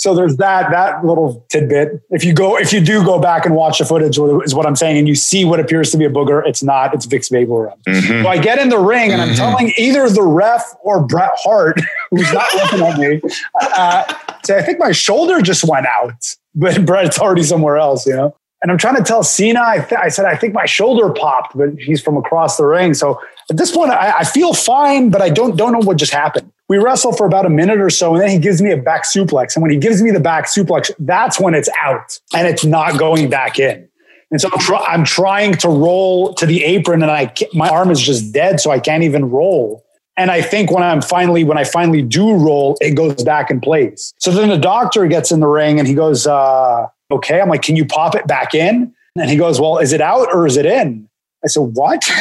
[0.00, 2.00] So there's that that little tidbit.
[2.08, 4.74] If you go, if you do go back and watch the footage, is what I'm
[4.74, 6.94] saying, and you see what appears to be a booger, it's not.
[6.94, 7.78] It's Vicks Vapor Rub.
[8.22, 11.78] So I get in the ring, and I'm telling either the ref or Bret Hart,
[12.10, 13.20] who's not looking at me,
[13.60, 18.16] uh, say, I think my shoulder just went out, but Bret's already somewhere else, you
[18.16, 18.34] know.
[18.62, 21.56] And I'm trying to tell Cena, I, th- I said, I think my shoulder popped,
[21.56, 22.94] but he's from across the ring.
[22.94, 26.12] So at this point, I, I feel fine, but I don't don't know what just
[26.12, 26.52] happened.
[26.68, 29.04] We wrestle for about a minute or so, and then he gives me a back
[29.04, 29.56] suplex.
[29.56, 32.96] And when he gives me the back suplex, that's when it's out and it's not
[32.96, 33.88] going back in.
[34.30, 38.00] And so I'm, I'm trying to roll to the apron, and I my arm is
[38.00, 39.84] just dead, so I can't even roll.
[40.16, 43.60] And I think when I'm finally when I finally do roll, it goes back in
[43.60, 44.14] place.
[44.18, 47.62] So then the doctor gets in the ring and he goes, uh, "Okay." I'm like,
[47.62, 50.56] "Can you pop it back in?" And he goes, "Well, is it out or is
[50.56, 51.08] it in?"
[51.42, 52.14] I said, "What?" you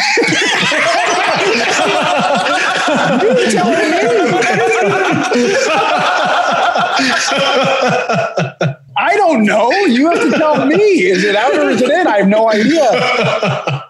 [3.51, 3.75] tell me.
[8.97, 9.71] I don't know.
[9.71, 10.75] You have to tell me.
[10.75, 12.08] Is it out or is it in?
[12.08, 13.86] I have no idea.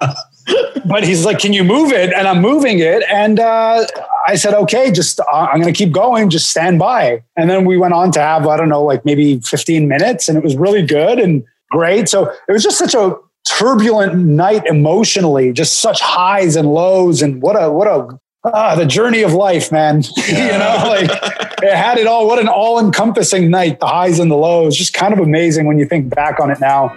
[0.85, 3.85] But he's like, "Can you move it?" And I'm moving it, and uh,
[4.27, 6.31] I said, "Okay, just uh, I'm going to keep going.
[6.31, 9.39] Just stand by." And then we went on to have I don't know, like maybe
[9.41, 12.09] 15 minutes, and it was really good and great.
[12.09, 13.15] So it was just such a
[13.59, 18.85] turbulent night emotionally, just such highs and lows, and what a what a ah, the
[18.85, 20.01] journey of life, man.
[20.27, 21.09] you know, like
[21.61, 22.25] it had it all.
[22.25, 24.77] What an all encompassing night, the highs and the lows.
[24.77, 26.95] Just kind of amazing when you think back on it now.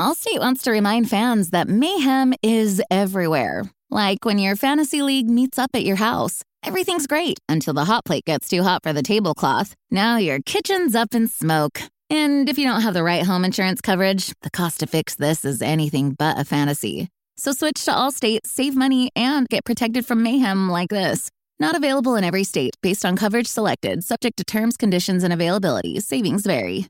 [0.00, 3.64] Allstate wants to remind fans that mayhem is everywhere.
[3.90, 6.42] Like when your fantasy league meets up at your house.
[6.62, 9.74] Everything's great until the hot plate gets too hot for the tablecloth.
[9.90, 11.80] Now your kitchen's up in smoke.
[12.08, 15.44] And if you don't have the right home insurance coverage, the cost to fix this
[15.44, 17.08] is anything but a fantasy.
[17.36, 21.30] So switch to Allstate, save money, and get protected from mayhem like this.
[21.58, 26.00] Not available in every state based on coverage selected, subject to terms, conditions, and availability.
[26.00, 26.86] Savings vary.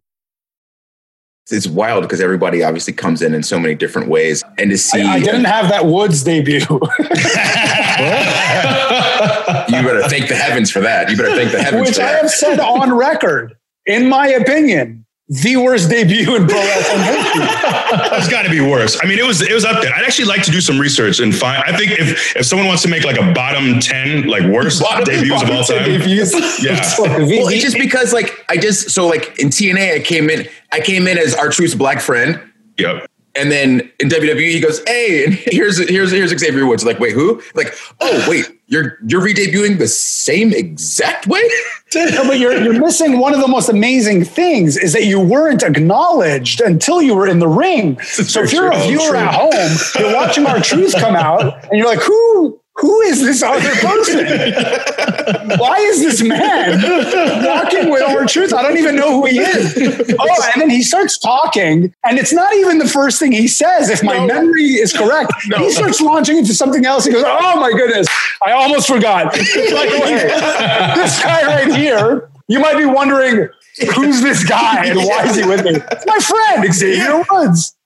[1.50, 5.00] It's wild because everybody obviously comes in in so many different ways, and to see
[5.00, 6.58] I, I didn't have that Woods debut.
[6.58, 6.68] you
[9.84, 11.08] better thank the heavens for that.
[11.08, 15.05] You better thank the heavens Which for I have said on record, in my opinion,
[15.28, 17.46] the worst debut in pro wrestling history.
[18.18, 18.98] It's got to be worse.
[19.02, 19.92] I mean, it was it was up there.
[19.94, 21.62] I'd actually like to do some research and find.
[21.64, 25.42] I think if if someone wants to make like a bottom ten like worst debuts
[25.42, 26.62] of all time, Debuts.
[26.62, 26.80] Yeah.
[26.98, 30.80] well, it's just because like I just so like in TNA I came in I
[30.80, 32.40] came in as R-Truth's black friend,
[32.78, 33.08] yep.
[33.38, 37.12] And then in WWE he goes, "Hey, and here's here's here's Xavier Woods." Like, wait,
[37.12, 37.42] who?
[37.54, 41.42] Like, oh wait, you're you're re-debuting the same exact way.
[41.94, 45.62] No, but you're you're missing one of the most amazing things is that you weren't
[45.62, 47.98] acknowledged until you were in the ring.
[48.00, 49.16] So if you're a oh, viewer True.
[49.16, 53.42] at home, you're watching our truths come out, and you're like, who who is this
[53.42, 54.26] other person?
[55.58, 56.80] Why is this man
[57.44, 58.52] walking with R-Truth?
[58.52, 60.16] I don't even know who he is.
[60.18, 63.88] Oh, and then he starts talking, and it's not even the first thing he says.
[63.88, 67.04] If my memory is correct, he starts launching into something else.
[67.06, 68.06] He goes, "Oh my goodness,
[68.44, 73.48] I almost forgot." By the way, this guy right here, you might be wondering.
[73.94, 75.72] Who's this guy and why is he with me?
[75.74, 77.74] It's my friend Xavier Woods.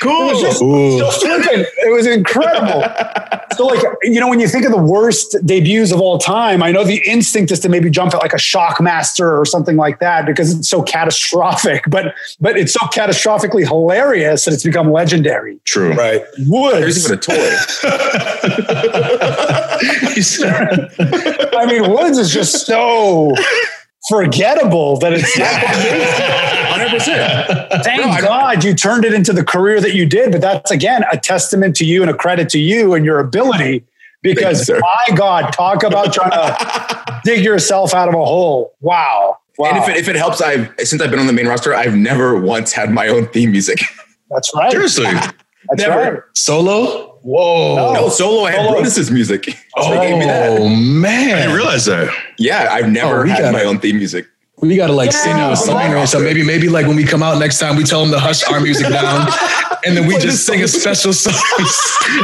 [0.00, 0.30] Cool.
[0.30, 0.60] It was just,
[0.98, 1.66] just flipping.
[1.84, 2.84] It was incredible.
[3.56, 6.72] So, like, you know, when you think of the worst debuts of all time, I
[6.72, 10.26] know the instinct is to maybe jump at like a Shockmaster or something like that
[10.26, 11.84] because it's so catastrophic.
[11.88, 15.58] But but it's so catastrophically hilarious that it's become legendary.
[15.64, 15.94] True.
[15.94, 16.22] Right.
[16.36, 17.06] There's Woods.
[17.06, 17.56] even a toy.
[21.56, 23.32] I mean, Woods is just so
[24.08, 25.46] forgettable that it's not
[26.68, 27.84] Hundred percent.
[27.84, 30.32] Thank God you turned it into the career that you did.
[30.32, 33.84] But that's again a testament to you and a credit to you and your ability.
[34.22, 34.80] Because sir.
[34.80, 38.74] my God, talk about trying to dig yourself out of a hole.
[38.80, 39.38] Wow.
[39.58, 39.70] Wow.
[39.70, 41.96] And if it, if it helps, I've since I've been on the main roster, I've
[41.96, 43.78] never once had my own theme music.
[44.30, 44.70] that's right.
[44.70, 45.04] Seriously.
[45.04, 45.34] That's
[45.78, 46.12] never.
[46.12, 46.22] right.
[46.34, 47.15] Solo?
[47.26, 47.92] Whoa.
[47.92, 48.44] No oh, solo.
[48.44, 48.72] I had Solo.
[48.72, 49.48] Brodus's music.
[49.76, 50.60] Oh, They gave me that.
[50.60, 51.34] man.
[51.34, 52.14] I didn't realize that.
[52.38, 54.26] Yeah, I've never Oh, we had gotta- my own theme music.
[54.62, 56.24] We gotta like sing you a song or something.
[56.24, 58.58] Maybe, maybe like when we come out next time, we tell them to hush our
[58.58, 59.28] music down,
[59.84, 61.34] and then we just sing a special song.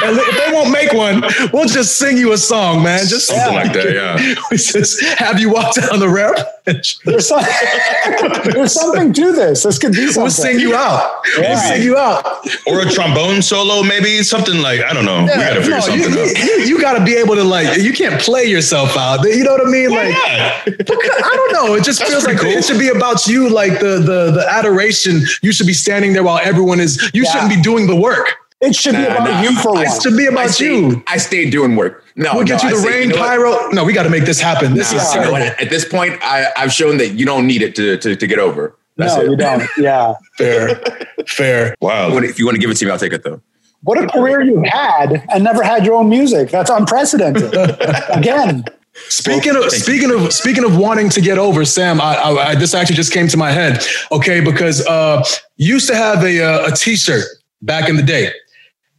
[0.03, 3.01] and if they won't make one, we'll just sing you a song, man.
[3.07, 4.35] Just Something like that, yeah.
[4.51, 6.39] We just have you walk down the ramp.
[6.67, 7.43] And There's, some,
[8.53, 9.65] there's something to this.
[9.65, 10.23] This could be something.
[10.23, 11.23] We'll sing you out.
[11.37, 12.25] We'll sing you out.
[12.67, 15.23] Or a trombone solo, maybe something like I don't know.
[15.23, 16.39] we got to figure No, something you, out.
[16.39, 17.79] You, you, got to be able to like.
[17.79, 19.25] You can't play yourself out.
[19.25, 19.91] You know what I mean?
[19.91, 20.63] Like, Yeah.
[20.65, 20.89] because,
[21.25, 21.75] I don't know.
[21.75, 22.51] It just That's feels like cool.
[22.51, 25.23] it should be about you, like the the the adoration.
[25.43, 27.11] You should be standing there while everyone is.
[27.13, 27.33] You Yeah.
[27.33, 28.37] shouldn't be doing the work.
[28.63, 29.43] It should be about nah.
[29.43, 31.05] you for It should be I about stayed, you.
[31.09, 32.05] I stayed doing work.
[32.15, 33.29] No, We'll no, get you I the say, rain you know what?
[33.29, 33.69] pyro.
[33.73, 34.75] No, we got to make this happen.
[34.75, 37.61] This Nah, is you know At this point, I, I've shown that you don't need
[37.63, 38.77] it to to, to get over.
[38.97, 39.31] That's no, it.
[39.31, 39.69] you don't.
[39.79, 40.15] Yeah.
[40.39, 40.81] fair,
[41.27, 41.75] fair.
[41.81, 42.17] Wow.
[42.19, 43.41] If you want to give it to me, I'll take it though.
[43.83, 46.51] What a career you had and never had your own music.
[46.51, 47.53] That's unprecedented.
[48.11, 48.65] Again.
[49.09, 52.75] Speaking of speaking of speaking of wanting to get over, Sam, I, I, I this
[52.75, 53.83] actually just came to my head.
[54.13, 55.25] Okay, because uh,
[55.57, 57.25] used to have a uh, a T-shirt
[57.63, 58.31] back in the day,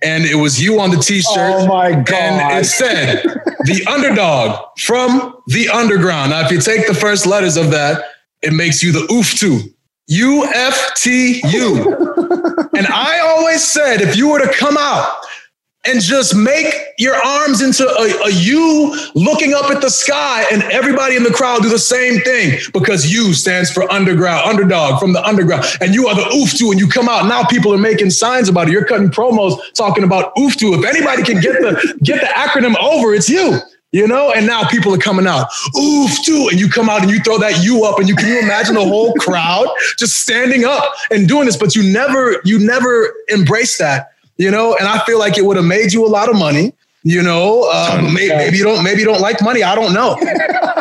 [0.04, 1.36] and it was you on the T-shirt.
[1.38, 2.62] Oh my And God.
[2.62, 3.24] it said
[3.66, 6.32] the underdog from the underground.
[6.32, 8.04] Now, if you take the first letters of that,
[8.42, 9.74] it makes you the Uftu.
[10.08, 11.98] U F T U.
[12.76, 15.08] And I always said if you were to come out
[15.86, 20.64] and just make your arms into a, a U looking up at the sky, and
[20.64, 25.14] everybody in the crowd do the same thing because U stands for underground, underdog from
[25.14, 27.28] the underground, and you are the Uftu, and you come out.
[27.28, 28.72] Now people are making signs about it.
[28.72, 30.78] You're cutting promos talking about Uftu.
[30.78, 33.60] If anybody can get the get the acronym over, it's you.
[33.92, 36.48] You know, and now people are coming out, oof, too.
[36.50, 38.74] And you come out and you throw that you up, and you can you imagine
[38.74, 39.68] the whole crowd
[40.00, 44.76] just standing up and doing this, but you never, you never embrace that, you know.
[44.76, 46.74] And I feel like it would have made you a lot of money.
[47.06, 49.62] You know, um, maybe, maybe you don't, maybe you don't like money.
[49.62, 50.16] I don't know.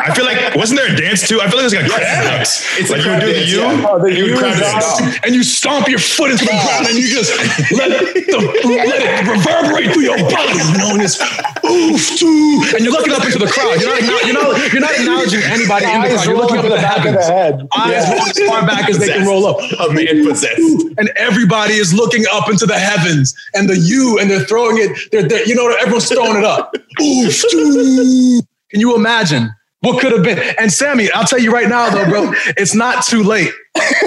[0.05, 1.39] I feel like wasn't there a dance too?
[1.41, 2.61] I feel like it was like a crowd dance.
[2.79, 3.87] It's a like you would do the U, yeah.
[3.87, 5.17] Oh, the You you crowd dance.
[5.23, 7.31] and you stomp your foot into the ground and you just
[7.71, 11.17] let the let it reverberate through your body, you know, and it's
[11.63, 12.63] oof, too.
[12.75, 13.79] And you're looking up into the crowd.
[13.79, 16.25] You're not, you're not, you're not acknowledging anybody in the crowd.
[16.25, 17.27] You're looking up at the the back of the heavens.
[17.27, 17.67] head.
[17.75, 18.25] Eyes Yeah.
[18.27, 19.57] as far back as they can roll up.
[19.79, 20.59] A man possessed.
[20.97, 24.91] And everybody is looking up into the heavens and the U, and they're throwing it.
[25.11, 26.73] They're, they're you know, everyone's throwing it up.
[27.01, 28.41] Oof, doo.
[28.69, 29.49] Can you imagine
[29.83, 30.39] what could have been?
[30.57, 33.51] And Sami, I'll tell you right now, though, bro, it's not too late.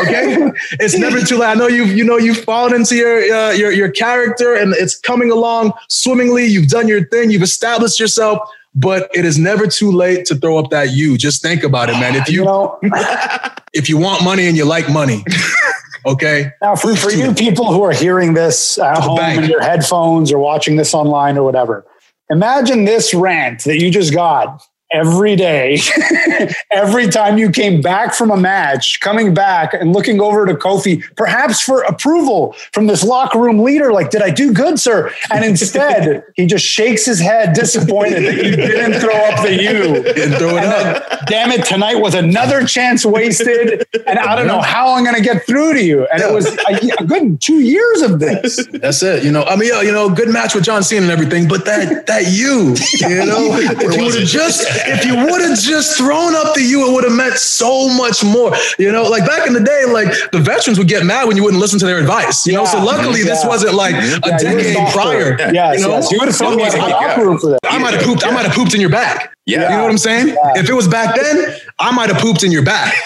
[0.00, 0.50] Okay,
[0.80, 1.48] it's never too late.
[1.48, 4.98] I know you've you know you've fallen into your uh, your your character, and it's
[4.98, 6.46] coming along swimmingly.
[6.46, 7.30] You've done your thing.
[7.30, 8.38] You've established yourself.
[8.74, 11.16] But it is never too late to throw up that you.
[11.16, 12.14] Just think about it, man.
[12.14, 12.78] If You you know,
[13.72, 15.24] if you want money and you like money,
[16.06, 19.44] okay, now for, for you people who are hearing this at home bank.
[19.44, 21.86] in your headphones or watching this online or whatever,
[22.28, 24.62] imagine this rant that you just got
[24.92, 25.78] every day,
[26.70, 31.02] every time you came back from a match, coming back and looking over to Kofi,
[31.16, 33.92] perhaps for approval from this locker room leader.
[33.92, 35.10] Like, did I do good, sir?
[35.32, 39.96] And instead, he just shakes his head, disappointed that you didn't throw up the U.
[39.96, 41.08] and throw it And up.
[41.08, 43.86] then, damn it, tonight was another chance wasted.
[44.06, 46.06] And I don't know how I'm going to get through to you.
[46.06, 48.66] And it was a, a good two years of this.
[48.72, 49.24] That's it.
[49.24, 51.64] You know, I mean, yeah, you know, good match with John Cena and everything, but
[51.64, 52.74] that that you,
[53.08, 56.62] you know, if you would have just if you would have just thrown up the
[56.62, 58.52] you, it would have meant so much more.
[58.78, 61.42] You know, like back in the day, like the veterans would get mad when you
[61.42, 62.46] wouldn't listen to their advice.
[62.46, 62.84] You know, so Yeah.
[62.84, 65.36] luckily this wasn't like a Yeah, you decade prior.
[65.52, 66.10] Yes, you know, yes.
[66.10, 66.94] You would have thrown me out of the Yeah.
[66.94, 67.58] locker room for that.
[67.68, 68.24] I might have pooped.
[68.26, 69.32] I might have pooped in your back.
[69.46, 69.62] Yeah.
[69.70, 70.36] You know what I'm saying?
[70.56, 72.94] If it was back then, I might have pooped in your back.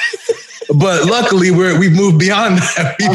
[0.68, 2.96] But luckily, we're we've moved beyond that.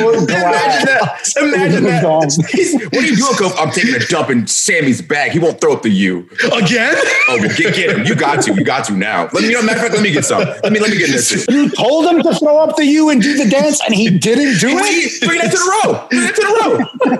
[0.00, 1.32] Oh, Imagine that.
[1.36, 2.48] Imagine that.
[2.50, 3.54] He's, what are you doing, Kof?
[3.58, 5.32] I'm taking a dump in Sami's bag.
[5.32, 6.94] He won't throw it to you again.
[7.28, 8.04] Oh, get, get him.
[8.06, 8.54] You got to.
[8.54, 9.24] You got to now.
[9.32, 10.40] Let me, you know, matter of fact, let me get some.
[10.40, 11.46] Let me, let me get this.
[11.48, 14.58] You told him to throw up the U and do the dance, and he didn't
[14.60, 15.12] do it.
[15.24, 16.06] Three nights in a row.
[16.08, 17.18] Three nights in a row.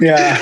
[0.00, 0.36] Yeah,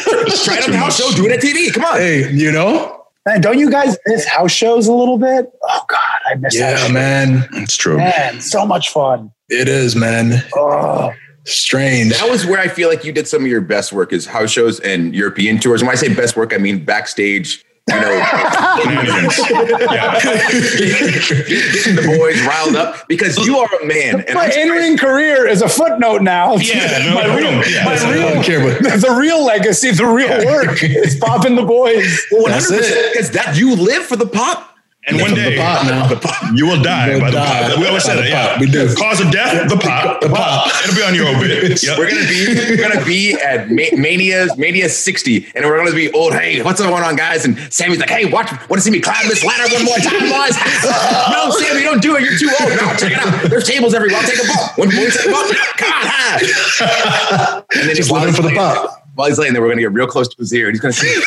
[0.44, 1.10] Try it on the house show.
[1.16, 1.72] Do it at TV.
[1.72, 1.96] Come on.
[1.98, 3.03] Hey, you know?
[3.26, 5.50] Man, don't you guys miss house shows a little bit?
[5.62, 5.98] Oh God,
[6.30, 6.92] I miss Yeah, house shows.
[6.92, 7.48] man.
[7.54, 7.96] It's true.
[7.96, 9.30] Man, so much fun.
[9.48, 10.42] It is, man.
[10.54, 11.12] Oh,
[11.46, 12.12] Strange.
[12.18, 14.50] That was where I feel like you did some of your best work is house
[14.50, 15.82] shows and European tours.
[15.82, 19.38] And when I say best work, I mean backstage, you know, Shenanigans.
[19.38, 20.18] yeah.
[21.94, 24.20] the boys riled up because you are a man.
[24.22, 26.56] And my I'm in-ring career is a footnote now.
[26.56, 29.90] Yeah, no, my no, real, no, yeah, my real, don't care, but the real legacy,
[29.90, 32.24] the real work is popping the boys.
[32.30, 32.88] One That's hundred it.
[32.88, 34.73] percent because that you live for the pop.
[35.06, 36.52] And one day, the pot now.
[36.54, 37.78] you will die You'll by the die pop.
[37.78, 38.28] We always said the it.
[38.30, 38.58] Yeah.
[38.58, 38.88] We do.
[38.94, 40.22] Cause of death, the pop.
[40.22, 40.66] The pop.
[40.82, 41.82] It'll be on your obit.
[41.84, 41.98] Yep.
[41.98, 46.10] We're gonna be we're gonna be at Ma- Mania's Mania 60, and we're gonna be
[46.12, 46.32] old.
[46.32, 47.44] Hey, what's going on, guys?
[47.44, 50.20] And Sami's like, Hey, watch, want to see me climb this ladder one more time,
[50.20, 50.56] boys?
[51.30, 52.22] no, Sami, don't do it.
[52.22, 52.70] You're too old.
[52.70, 53.50] No, check it out.
[53.50, 54.18] There's tables everywhere.
[54.22, 54.78] I'll take a bump.
[54.78, 55.54] One more take a bump.
[55.76, 57.62] Come on, hi.
[57.74, 59.02] And then Just while living he's for the laying- pop.
[59.16, 60.92] While he's laying there, we're gonna get real close to his ear, and he's gonna
[60.94, 61.14] say,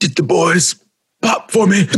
[0.00, 0.76] "Did the boys
[1.22, 1.84] pop for me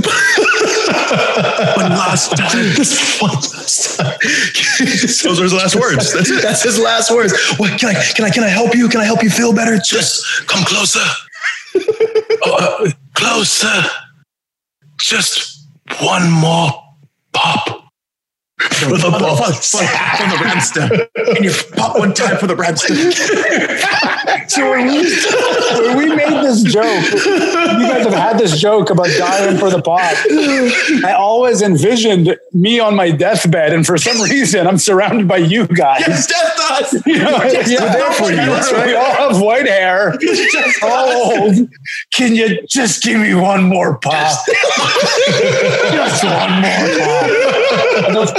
[1.76, 4.18] one last time?" this one last time.
[5.24, 6.12] Those are his last words.
[6.12, 6.42] That's it.
[6.42, 7.32] That's his last words.
[7.56, 8.88] What can I can I can I help you?
[8.88, 9.78] Can I help you feel better?
[9.78, 11.00] Just come closer.
[12.46, 13.82] Uh, closer.
[14.98, 15.66] Just
[16.00, 16.70] one more
[17.32, 17.83] pop.
[18.56, 22.94] For the ball, for, for the Ramster, and you pop one time for the Ramster.
[24.48, 25.02] So when we,
[25.88, 29.82] when we made this joke, you guys have had this joke about dying for the
[29.82, 30.14] pot.
[31.04, 35.66] I always envisioned me on my deathbed, and for some reason, I'm surrounded by you
[35.66, 36.04] guys.
[36.06, 37.06] Yes, death does.
[37.06, 38.36] You know, yeah, there for you.
[38.36, 38.86] That's right.
[38.86, 40.14] We all have white hair.
[40.82, 41.68] old.
[42.12, 44.46] Can you just give me one more pop?
[44.46, 47.63] just one more pop.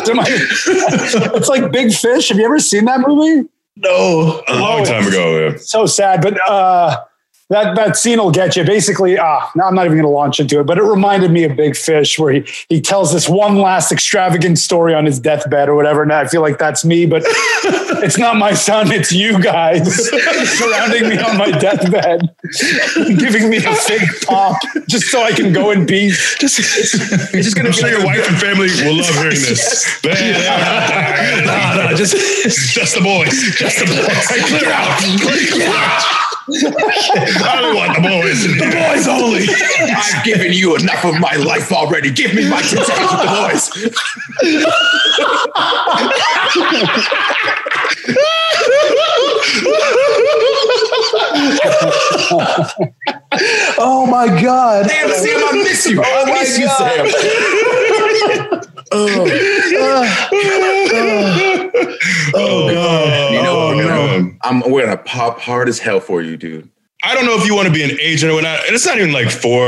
[0.05, 2.29] To my- it's like Big Fish.
[2.29, 3.47] Have you ever seen that movie?
[3.77, 4.41] No.
[4.47, 5.49] A long time ago.
[5.49, 5.57] Yeah.
[5.57, 6.21] so sad.
[6.21, 6.97] But uh,
[7.49, 8.63] that that scene will get you.
[8.63, 10.63] Basically, ah, no, I'm not even going to launch into it.
[10.65, 14.57] But it reminded me of Big Fish, where he he tells this one last extravagant
[14.57, 16.01] story on his deathbed or whatever.
[16.01, 18.91] And I feel like that's me, but it's not my son.
[18.91, 19.85] It's you guys
[20.57, 22.21] surrounding me on my deathbed,
[23.19, 24.57] giving me a fig pop
[24.89, 26.35] just so I can go in peace.
[26.39, 29.99] Just It's just gonna I'm sure your wife and family will love hearing this.
[30.03, 32.15] no, no, just
[32.73, 33.29] Just the boys.
[33.55, 34.47] Just the boys.
[34.47, 34.97] Clear out.
[35.51, 36.24] Clear out.
[36.47, 38.43] I only want the boys.
[38.43, 39.47] The boys only.
[39.95, 42.11] I've given you enough of my life already.
[42.11, 43.71] Give me my two seconds with the boys.
[53.77, 54.87] Oh my god!
[54.87, 56.01] Damn, Sam, I miss you.
[56.01, 57.05] Oh I miss you, Sam.
[58.91, 59.09] Oh,
[62.35, 63.33] oh god!
[63.33, 64.34] You know, Oh, we're gonna, no.
[64.45, 66.69] I'm, we're gonna pop hard as hell for you, dude.
[67.05, 68.65] I don't know if you want to be an agent or not.
[68.65, 69.63] And it's not even like for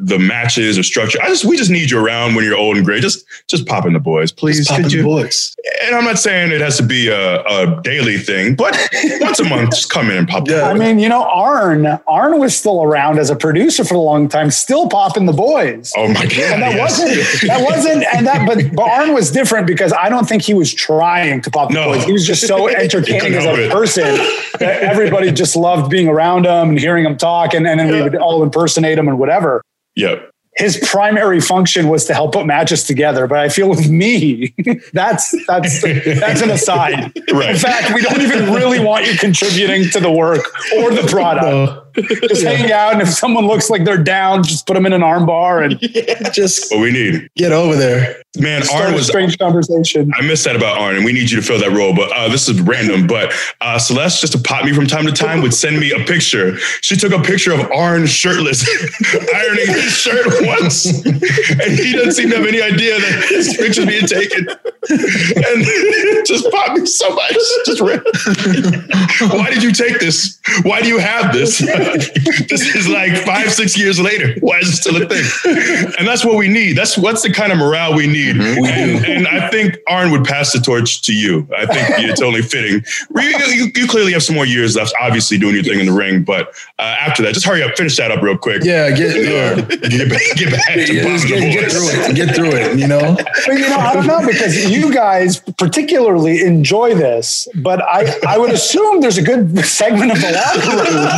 [0.00, 1.18] the matches or structure.
[1.22, 3.00] I just we just need you around when you're old and gray.
[3.00, 4.66] Just just pop in the boys, please.
[4.66, 5.02] Popping Could the you?
[5.04, 5.54] boys.
[5.84, 8.76] And I'm not saying it has to be a, a daily thing, but
[9.20, 10.48] once a month, just come in and pop.
[10.48, 10.62] Yeah.
[10.62, 14.28] I mean, you know, Arn, Arn was still around as a producer for a long
[14.28, 15.92] time, still popping the boys.
[15.96, 16.32] Oh my god!
[16.38, 16.98] And that yes.
[17.00, 20.54] wasn't that wasn't and that but but Arn was different because I don't think he
[20.54, 21.92] was trying to pop the No.
[21.92, 22.04] boys.
[22.04, 23.70] He was just so entertaining as a it.
[23.72, 24.04] person
[24.58, 28.02] that everybody just loved being around him and hearing him talk and, and then we
[28.02, 29.62] would all impersonate him and whatever.
[29.96, 30.30] Yep.
[30.56, 34.54] His primary function was to help put matches together, but I feel with me,
[34.92, 37.12] that's that's that's an aside.
[37.30, 37.50] Right.
[37.50, 40.40] In fact, we don't even really want you contributing to the work
[40.78, 41.87] or the product.
[42.28, 45.02] Just hang out, and if someone looks like they're down, just put them in an
[45.02, 45.78] arm bar and
[46.32, 48.22] Just What we need, get over there.
[48.38, 48.62] man.
[48.62, 49.06] start Arn a was.
[49.06, 50.10] strange conversation.
[50.16, 51.94] I missed that about Arn, and we need you to fill that role.
[51.94, 53.06] But uh, this is random.
[53.06, 55.98] But uh, Celeste, just to pop me from time to time, would send me a
[56.04, 56.56] picture.
[56.82, 58.66] She took a picture of Arn shirtless,
[59.34, 63.86] ironing his shirt once, and he doesn't seem to have any idea that his picture's
[63.86, 64.48] being taken.
[64.90, 67.36] And it just popped me so much.
[67.66, 68.02] Just ran-
[69.38, 70.38] why did you take this?
[70.62, 71.60] Why do you have this?
[72.48, 74.34] this is like five, six years later.
[74.40, 75.24] Why is it still a thing?
[75.98, 76.76] And that's what we need.
[76.76, 78.36] That's what's the kind of morale we need.
[78.36, 81.48] And, and I think Arn would pass the torch to you.
[81.56, 82.84] I think it's only fitting.
[83.14, 85.92] You, you, you clearly have some more years left, obviously doing your thing in the
[85.92, 86.24] ring.
[86.24, 88.62] But uh, after that, just hurry up, finish that up real quick.
[88.64, 89.54] Yeah, get yeah.
[89.88, 92.16] Get back, get back to Yeah, get, get through it.
[92.16, 92.78] Get through it.
[92.78, 93.16] You know.
[93.46, 98.38] But you know, I don't know because you guys particularly enjoy this, but I, I
[98.38, 101.08] would assume there's a good segment of the locker room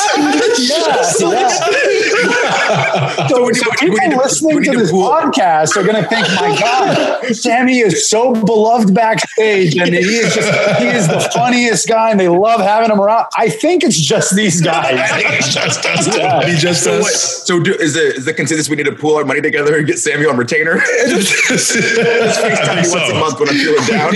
[0.58, 1.50] Yeah, yeah.
[3.28, 6.08] So, we- so we people to- listening to to this pool- podcast are going to
[6.08, 10.48] think, "My God, Sami is so beloved backstage, and he is just
[10.80, 14.34] he is the funniest guy, and they love having him around." I think it's just
[14.36, 14.94] these guys.
[15.34, 16.16] It's just us.
[16.16, 16.44] Yeah.
[16.48, 19.16] He just So, what, so do, is the is the consensus we need to pool
[19.16, 20.76] our money together and get Sami on retainer?
[21.06, 22.98] Just FaceTime me so.
[22.98, 24.12] once a month when I'm feeling down.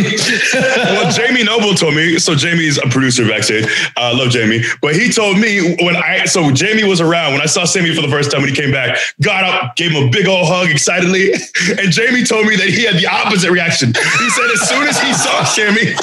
[0.94, 2.18] well, Jamie Noble told me.
[2.18, 3.57] So Jamie's a producer backstage.
[3.96, 7.42] I uh, love Jamie, but he told me when I so Jamie was around when
[7.42, 8.98] I saw Sami for the first time when he came back.
[9.22, 11.32] Got up, gave him a big old hug excitedly,
[11.78, 13.88] and Jamie told me that he had the opposite reaction.
[13.88, 15.80] He said as soon as he saw Sami,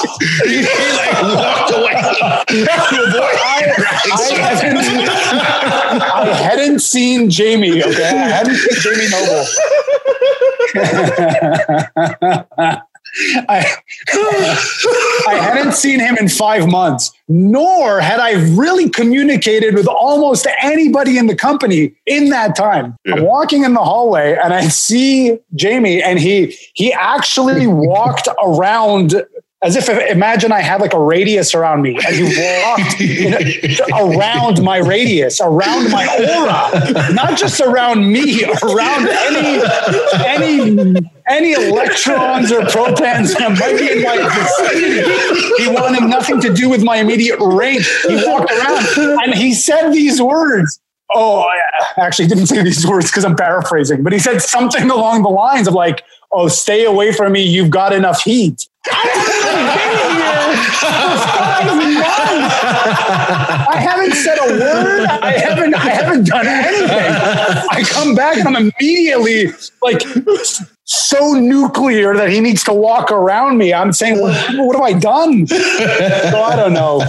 [0.46, 1.96] he, he like walked away
[2.48, 3.62] to avoid I
[4.52, 5.10] hadn't,
[6.02, 7.84] I hadn't seen Jamie.
[7.84, 9.46] Okay, I hadn't seen Jamie Noble.
[13.48, 13.66] I,
[15.28, 21.18] I hadn't seen him in five months, nor had I really communicated with almost anybody
[21.18, 22.98] in the company in that time.
[23.08, 29.16] I'm walking in the hallway and I see Jamie, and he he actually walked around
[29.64, 34.62] as if imagine I had like a radius around me, and he walked in around
[34.62, 39.62] my radius, around my aura, not just around me, around any
[40.26, 45.64] any any electrons or protons that might be in my vicinity.
[45.64, 47.88] He wanted nothing to do with my immediate range.
[48.08, 50.80] He walked around and he said these words.
[51.14, 55.24] Oh, I actually didn't say these words because I'm paraphrasing, but he said something along
[55.24, 57.44] the lines of like, "Oh, stay away from me.
[57.44, 58.68] You've got enough heat."
[63.68, 65.06] I haven't said a word.
[65.06, 65.76] I haven't.
[65.76, 66.90] I haven't done anything.
[66.90, 70.02] I come back and I'm immediately like
[70.88, 73.74] so nuclear that he needs to walk around me.
[73.74, 75.48] I'm saying, what, what have I done?
[76.26, 77.02] So I don't know.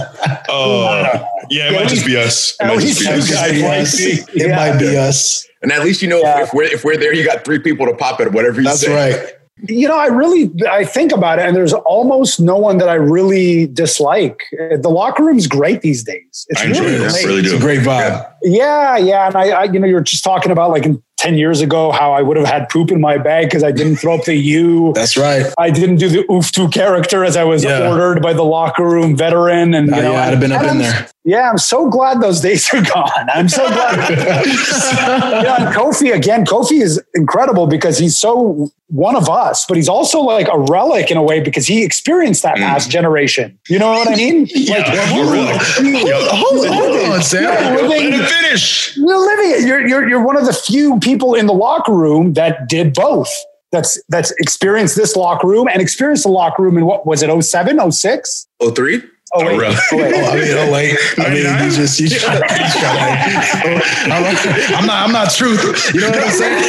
[0.49, 2.55] Oh, yeah, it might just be us.
[2.59, 3.29] It might just be you us.
[3.31, 3.99] guys like Yes.
[3.99, 4.41] me.
[4.43, 5.47] It might be us.
[5.61, 6.41] And at least you know Yeah.
[6.41, 8.31] if, if we're if we're there, you got three people to pop it.
[8.31, 8.93] Whatever you That's say.
[8.93, 9.33] That's right.
[9.63, 12.93] You know, I really I think about it, and there's almost no one that I
[12.93, 14.39] really dislike.
[14.51, 16.45] The locker room's great these days.
[16.49, 16.99] It's I enjoy really it.
[16.99, 17.15] great.
[17.15, 18.31] I really It's a great vibe.
[18.43, 21.59] Yeah, yeah, and I, I, you know, you're just talking about like in ten years
[21.61, 24.25] ago how I would have had poop in my bag because I didn't throw up
[24.25, 24.91] the U.
[24.93, 25.47] That's right.
[25.57, 27.89] I didn't do the oof to character as I was Yeah.
[27.89, 30.63] ordered by the locker room veteran, and you Uh, know, yeah, I'd have been up
[30.63, 31.07] in there.
[31.27, 33.27] Yeah, I'm so glad those days are gone.
[33.33, 34.09] I'm so glad.
[35.43, 36.45] yeah, and Kofi again.
[36.45, 41.11] Kofi is incredible because he's so one of us, but he's also like a relic
[41.11, 42.61] in a way because he experienced that mm.
[42.61, 43.59] past generation.
[43.67, 44.47] You know what I mean?
[44.55, 45.99] Like, Yeah, you- really.
[45.99, 47.41] you- Hold, hold on, Sam.
[47.43, 48.95] you're Let living- him finish.
[48.95, 49.67] you're living it.
[49.67, 53.29] You're, you're, you're one of the few people in the locker room that did both.
[53.73, 57.43] That's that's experienced this locker room and experienced the locker room in what was it
[57.43, 58.47] 07, 06?
[58.61, 59.03] Oh three?
[59.33, 59.75] Oh wait, really?
[59.75, 60.13] oh, wait.
[60.13, 60.97] Oh, I mean, oh wait.
[61.17, 61.63] I mean, 99?
[61.65, 65.05] you just you try, you try I'm, I'm not.
[65.05, 65.93] I'm not truth.
[65.93, 66.63] You know what I'm saying?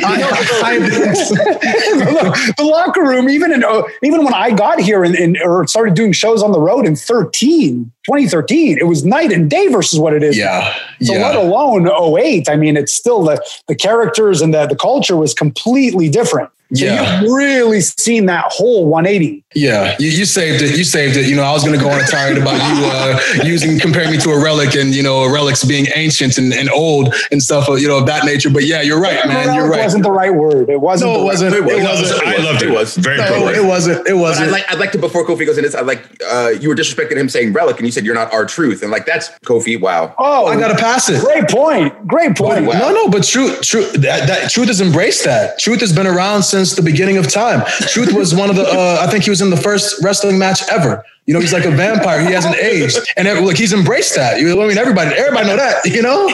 [0.04, 0.22] I,
[0.64, 5.38] I, the, the locker room, even in uh, even when I got here and, and
[5.42, 9.68] or started doing shows on the road in 13, 2013, it was night and day
[9.68, 10.36] versus what it is.
[10.36, 11.26] yeah, So yeah.
[11.26, 12.48] let alone 08.
[12.48, 16.50] I mean, it's still the the characters and the, the culture was completely different.
[16.74, 17.22] So Yeah.
[17.22, 19.42] you've really seen that whole 180.
[19.54, 20.76] Yeah, you, you saved it.
[20.76, 21.26] You saved it.
[21.26, 24.10] You know, I was going to go on a tirade about you uh, using comparing
[24.10, 27.66] me to a relic and you know relics being ancient and, and old and stuff.
[27.70, 28.50] uh, You know of that nature.
[28.50, 29.54] But yeah, you're right, man.
[29.54, 29.80] You're right.
[29.80, 30.68] It wasn't the right word.
[30.68, 31.12] It wasn't.
[31.14, 31.54] No, it wasn't.
[31.54, 32.02] It It was.
[32.02, 32.22] wasn't.
[32.28, 32.68] I loved it.
[32.68, 32.96] It was.
[32.98, 33.56] very No, appropriate.
[33.62, 33.98] it wasn't.
[34.00, 34.50] It But I'd wasn't.
[34.52, 37.16] like, I'd like to, before Kofi goes in this, I'd like, uh, you were disrespecting
[37.16, 38.82] him saying relic and you said you're not R-Truth.
[38.82, 39.80] And like, that's Kofi.
[39.80, 40.14] Wow.
[40.18, 41.20] Oh, I gotta pass it.
[41.24, 42.06] Great point.
[42.06, 42.66] Great point.
[42.66, 42.78] Wow.
[42.78, 45.58] No, no, but truth, truth, that, that truth has embraced that.
[45.58, 47.64] Truth has been around since the beginning of time.
[47.80, 50.62] Truth was one of the, uh, I think he was in the first wrestling match
[50.70, 51.04] ever.
[51.28, 52.22] You know, he's like a vampire.
[52.22, 54.40] He hasn't aged, and every, like he's embraced that.
[54.40, 55.84] You know, I mean, everybody, everybody know that.
[55.84, 56.24] You know,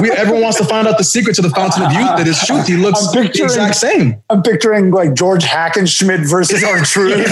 [0.00, 2.18] we, everyone wants to find out the secret to the fountain of youth.
[2.18, 2.66] That is truth.
[2.66, 4.22] He looks I'm the exact same.
[4.28, 7.26] I'm picturing like George Hackenschmidt versus R-Truth,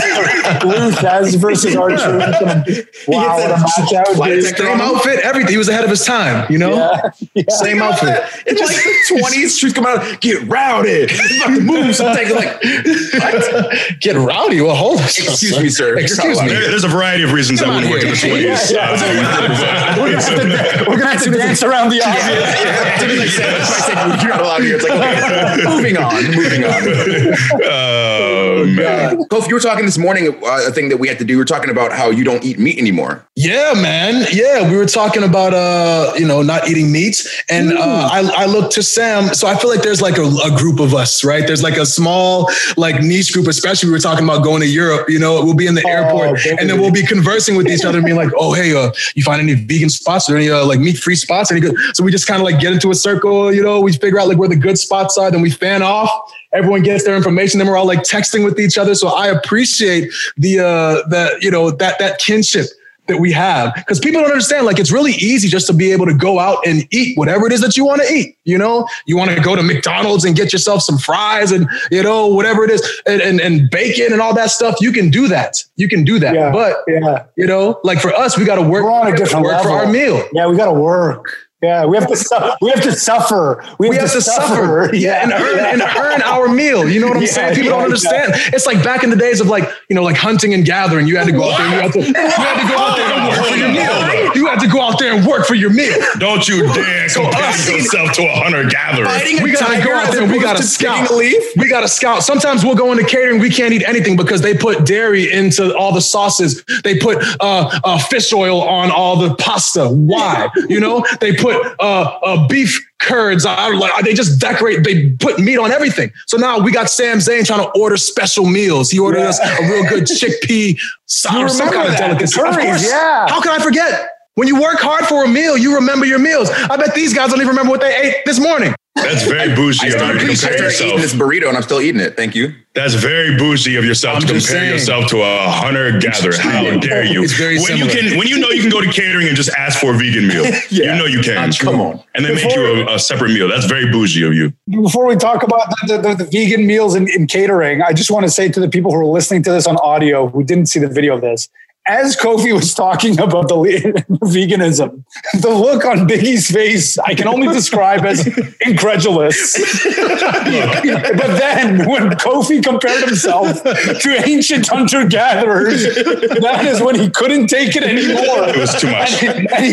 [0.63, 2.89] Luthez versus R-Truth.
[3.09, 4.41] Wow, what a match that would be.
[4.43, 5.51] Same outfit, everything.
[5.53, 6.51] He was ahead of his time.
[6.51, 7.43] You know, Yeah, yeah.
[7.51, 8.23] same outfit.
[8.47, 11.07] It's like the 20s, truth come out, get rowdy.
[11.41, 11.95] Fucking move.
[11.95, 14.01] Something like, what?
[14.01, 14.63] Get rowdy.
[14.63, 15.05] Well, hold on.
[15.05, 15.99] Excuse me, sir.
[15.99, 16.49] Excuse me.
[16.49, 18.55] There's a variety of reasons Come I on wouldn't work in the here.
[18.55, 18.71] 20s.
[18.71, 20.39] Yeah, Uh, We're gonna have
[20.79, 22.25] to, we're gonna have to dance around the obvious.
[22.63, 24.77] Yeah, to be like, that's I said you're not allowed here.
[24.77, 26.83] It's like, okay, moving on, moving on.
[28.63, 29.19] oh, man.
[29.25, 31.35] Kofi, you were talking this morning, uh, a thing that we had to do.
[31.35, 33.27] We were talking about how you don't eat meat anymore.
[33.35, 34.27] Yeah, man.
[34.33, 38.47] Yeah, we were talking about uh, you know, not eating meat, and uh, I I
[38.47, 39.33] looked to Sam.
[39.35, 41.47] So I feel like there's like a, a group of us, right?
[41.47, 43.47] There's like a small like niche group.
[43.47, 45.09] Especially we were talking about going to Europe.
[45.09, 46.57] You know, we'll be in the airport, baby.
[46.61, 49.23] and then we'll be conversing with each other, and being like, "Oh, hey, uh, you
[49.23, 51.75] find any vegan spots or any uh, like meat free spots?" Any good?
[51.95, 53.53] So we just kind of like get into a circle.
[53.53, 56.11] You know, we figure out like where the good spots are, then we fan off.
[56.55, 57.59] Everyone gets their information.
[57.59, 58.95] Then we're all like texting with each other.
[58.95, 62.67] So I appreciate the uh, the you know that that kinship
[63.09, 66.07] that we have because people don't understand like it's really easy just to be able
[66.07, 68.87] to go out and eat whatever it is that you want to eat you know
[69.07, 72.63] you want to go to mcdonald's and get yourself some fries and you know whatever
[72.63, 75.89] it is and, and, and bacon and all that stuff you can do that you
[75.89, 77.25] can do that Yeah, but yeah.
[77.37, 79.73] you know like for us we got to work We're on a different work level.
[79.73, 81.37] for our meal Yeah, we got to work.
[81.63, 82.17] Yeah, we have to.
[82.17, 83.63] Su- we have to suffer.
[83.79, 85.73] We have, we have to suffer, Yeah, and earn yeah.
[85.73, 86.89] and earn our meal.
[86.89, 87.55] You know what I'm Yeah, saying?
[87.55, 88.33] People yeah, don't understand.
[88.53, 91.07] It's like back in the days of like you know like hunting and gathering.
[91.07, 91.69] You had to go out there.
[91.69, 94.35] You had to, you had to go out there and work for your meal.
[94.35, 95.95] You had to go out there and work for your meal.
[96.19, 99.07] Don't you dare compare us- yourself to a hunter gatherer.
[99.45, 101.11] We gotta go out there and we gotta scout.
[101.13, 102.25] We gotta scout.
[102.25, 103.41] Sometimes we'll go into catering.
[103.41, 106.65] We can't eat anything because they put dairy into all the sauces.
[106.83, 109.89] They put uh, uh, fish oil on all the pasta.
[109.89, 110.49] Why?
[110.69, 113.45] You know, they put uh, uh, beef curds.
[113.47, 114.85] I, like they just decorate.
[114.85, 116.13] They put meat on everything.
[116.27, 118.91] So now we got Sam Zayn trying to order special meals.
[118.91, 119.29] He ordered Yeah.
[119.29, 120.75] us a real good chickpea
[121.35, 122.41] or some kind that, the delicacy.
[122.41, 122.89] Of course.
[122.89, 123.29] yeah.
[123.29, 124.09] How can I forget?
[124.35, 126.49] When you work hard for a meal, you remember your meals.
[126.51, 128.75] I bet these guys don't even remember what they ate this morning.
[128.95, 131.81] That's very bougie I of started, you compare started eating this burrito and I'm still
[131.81, 132.17] eating it.
[132.17, 132.55] Thank you.
[132.75, 134.71] That's very bougie of yourself I'm to compare saying.
[134.71, 136.35] yourself to a hunter gatherer.
[136.37, 137.23] How dare you?
[137.23, 139.51] It's very when you can, when you know you can go to catering and just
[139.51, 140.45] ask for a vegan meal.
[140.71, 140.93] Yeah.
[140.95, 141.53] You know you can.
[141.53, 142.03] Come on.
[142.15, 143.49] And they make you a, a separate meal.
[143.49, 144.55] That's very bougie of you.
[144.69, 148.25] Before we talk about the, the, the vegan meals in, in catering, I just want
[148.25, 150.81] to say to the people who are listening to this on audio who didn't see
[150.81, 151.49] the video of this,
[151.87, 153.55] as Kofi was talking about the
[154.23, 155.05] veganism,
[155.41, 158.27] the look on Biggie's face, I can only describe as
[158.61, 159.59] incredulous.
[159.95, 167.49] but then when Kofi compared himself to ancient hunter gatherers, that is when he couldn't
[167.49, 168.49] take it anymore.
[168.49, 169.23] It was too much.
[169.25, 169.73] And, and he,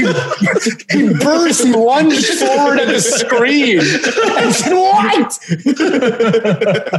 [0.98, 5.40] he burst, he lunged forward at the screen and said, What?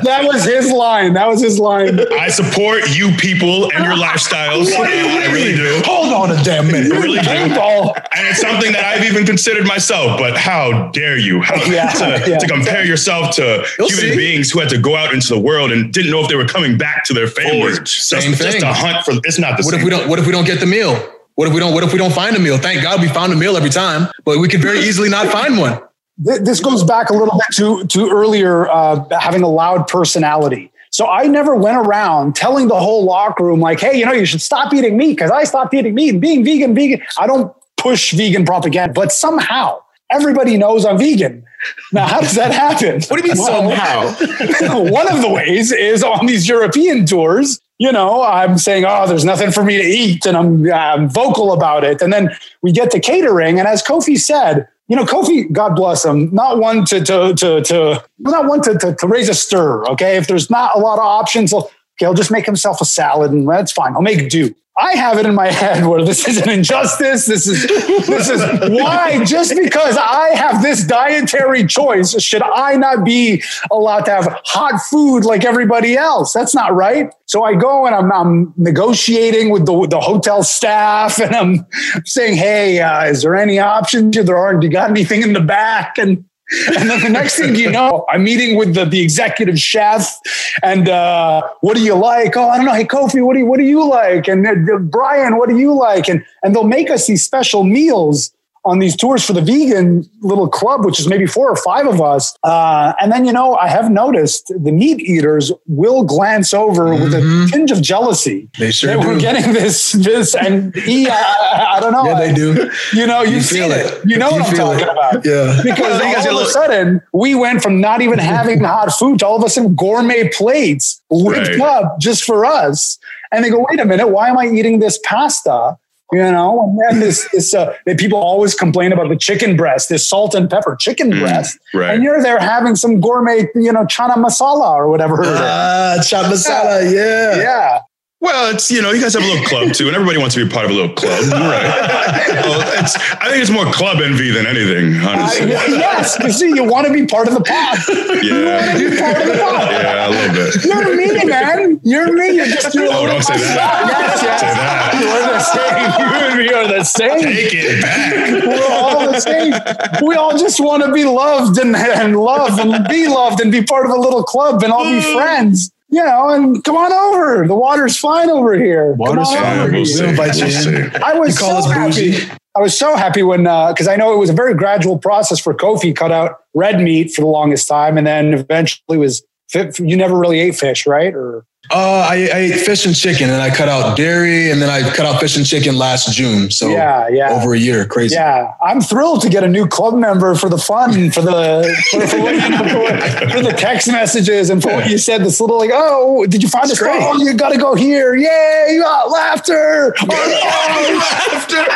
[0.04, 1.14] that was his line.
[1.14, 1.98] That was his line.
[2.12, 4.70] I support you people and your lifestyles.
[5.09, 5.80] I really do.
[5.84, 6.92] Hold on a damn minute.
[6.92, 7.26] I really do.
[7.28, 7.94] Paintball.
[8.16, 11.40] And it's something that I've even considered myself, but how dare you?
[11.40, 12.38] How, Yeah, to, yeah.
[12.38, 14.16] to compare yourself to You'll human see.
[14.16, 16.46] beings who had to go out into the world and didn't know if they were
[16.46, 17.78] coming back to their families.
[17.80, 18.62] Just, Same just thing.
[18.62, 19.80] a hunt for it's not the What same.
[19.80, 20.09] if we don't?
[20.09, 20.94] What if we don't get the meal?
[21.36, 21.72] What if we don't?
[21.72, 22.59] What if we don't find a meal?
[22.59, 25.59] Thank God we found a meal every time, but we could very easily not find
[25.59, 25.80] one.
[26.18, 30.70] This goes back a little bit to, to earlier uh, having a loud personality.
[31.01, 34.26] So I never went around telling the whole locker room, like, hey, you know, you
[34.26, 37.01] should stop eating meat because I stopped eating meat and being vegan, vegan.
[37.18, 39.80] I don't push vegan propaganda, but somehow
[40.11, 41.42] everybody knows I'm vegan.
[41.90, 43.01] Now, how does that happen?
[43.09, 44.90] What do you mean Well, somehow?
[44.90, 47.62] one of the ways is on these European tours.
[47.78, 51.55] you know, I'm saying, oh, there's nothing for me to eat, and I'm, I'm vocal
[51.55, 52.03] about it.
[52.03, 52.28] And then
[52.61, 56.59] we get to catering, and as Kofi said, you know, Kofi, God bless him, not
[56.59, 59.84] one to to to to not one to, to, to raise a stir.
[59.86, 61.68] Okay, if there's not a lot of options, okay,
[62.01, 63.95] he'll just make himself a salad, and that's fine.
[63.95, 64.53] I'll make do.
[64.80, 67.26] I have it in my head where this is an injustice.
[67.26, 67.66] This is
[68.06, 74.06] this is why just because I have this dietary choice, should I not be allowed
[74.06, 76.32] to have hot food like everybody else?
[76.32, 77.12] That's not right.
[77.26, 81.66] So I go and I'm, I'm negotiating with the, the hotel staff and I'm
[82.04, 84.16] saying, Hey, uh, is there any options?
[84.16, 85.98] There aren't, you got anything in the back?
[85.98, 90.20] And and then the next thing you know, I'm meeting with the, the executive chef.
[90.62, 92.36] And uh, what do you like?
[92.36, 92.74] Oh, I don't know.
[92.74, 94.28] Hey, Kofi, what do you what do you like?
[94.28, 96.09] And uh, Brian, what do you like?
[96.09, 98.32] And and they'll make us these special meals
[98.64, 102.00] on these tours for the vegan little club, which is maybe four or five of
[102.00, 102.36] us.
[102.42, 107.02] Uh, and then, you know, I have noticed the meat eaters will glance over mm-hmm.
[107.02, 107.46] with a mm-hmm.
[107.46, 108.50] tinge of jealousy.
[108.58, 112.04] They sure We're getting this, this, and he, I, I, don't know.
[112.04, 112.70] Yeah, they do.
[112.92, 113.86] You know, you, you feel it.
[113.86, 114.04] it.
[114.04, 114.90] You know you what I'm talking it.
[114.90, 115.24] about.
[115.24, 115.61] Yeah.
[115.62, 119.36] Because all of a sudden, we went from not even having hot food to all
[119.36, 121.61] of a sudden gourmet plates whipped right.
[121.61, 122.98] up just for us.
[123.32, 125.78] And they go, wait a minute, why am I eating this pasta?
[126.12, 130.08] You know, and then this, this, uh, people always complain about the chicken breast, this
[130.08, 131.58] salt and pepper chicken mm, breast.
[131.72, 131.94] Right.
[131.94, 135.22] And you're there having some gourmet, you know, chana masala or whatever.
[135.22, 136.80] Ah, chana masala.
[136.90, 137.36] Yeah.
[137.36, 137.80] Yeah.
[138.20, 140.44] Well, it's you know you guys have a little club too, and everybody wants to
[140.44, 142.28] be part of a little club, right?
[142.28, 145.54] well, I think it's more club envy than anything, honestly.
[145.56, 147.78] Uh, yes, you see, you want to be part of the pod.
[148.22, 149.72] Yeah, you part of the pod.
[149.72, 150.64] Yeah, a little bit.
[150.66, 151.80] You're me, man.
[151.82, 152.36] You're me.
[152.36, 152.90] You're just doing.
[152.92, 153.88] Oh, don't say that.
[153.88, 154.40] Yes, yes.
[154.40, 155.00] Say that.
[155.00, 156.00] We're the same.
[156.04, 157.20] You and me are the same.
[157.20, 158.44] Take it back.
[158.44, 160.06] We're all the same.
[160.06, 163.62] We all just want to be loved and, and love and be loved and be
[163.62, 167.47] part of a little club and all be friends you know, and come on over.
[167.47, 168.93] The water's fine over here.
[168.93, 169.72] Water's fine.
[169.72, 170.05] We'll see.
[170.05, 171.03] invite you in.
[171.03, 172.16] I was so happy.
[172.57, 175.41] I was so happy when because uh, I know it was a very gradual process
[175.41, 175.95] for Kofi.
[175.95, 179.24] Cut out red meat for the longest time, and then eventually was.
[179.53, 181.12] You never really ate fish, right?
[181.12, 184.70] Or uh, I, I, ate fish and chicken, and I cut out dairy, and then
[184.70, 186.50] I cut out fish and chicken last June.
[186.50, 188.14] So yeah, yeah, over a year, crazy.
[188.14, 192.00] Yeah, I'm thrilled to get a new club member for the fun, for the for,
[192.00, 195.22] for, for, for the text messages, and for what you said.
[195.22, 196.80] This little like, oh, did you find this?
[196.82, 198.16] Oh, you got to go here!
[198.16, 198.68] Yay!
[198.70, 200.98] You got laughter, oh,
[201.30, 201.66] laughter,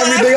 [0.00, 0.34] everything.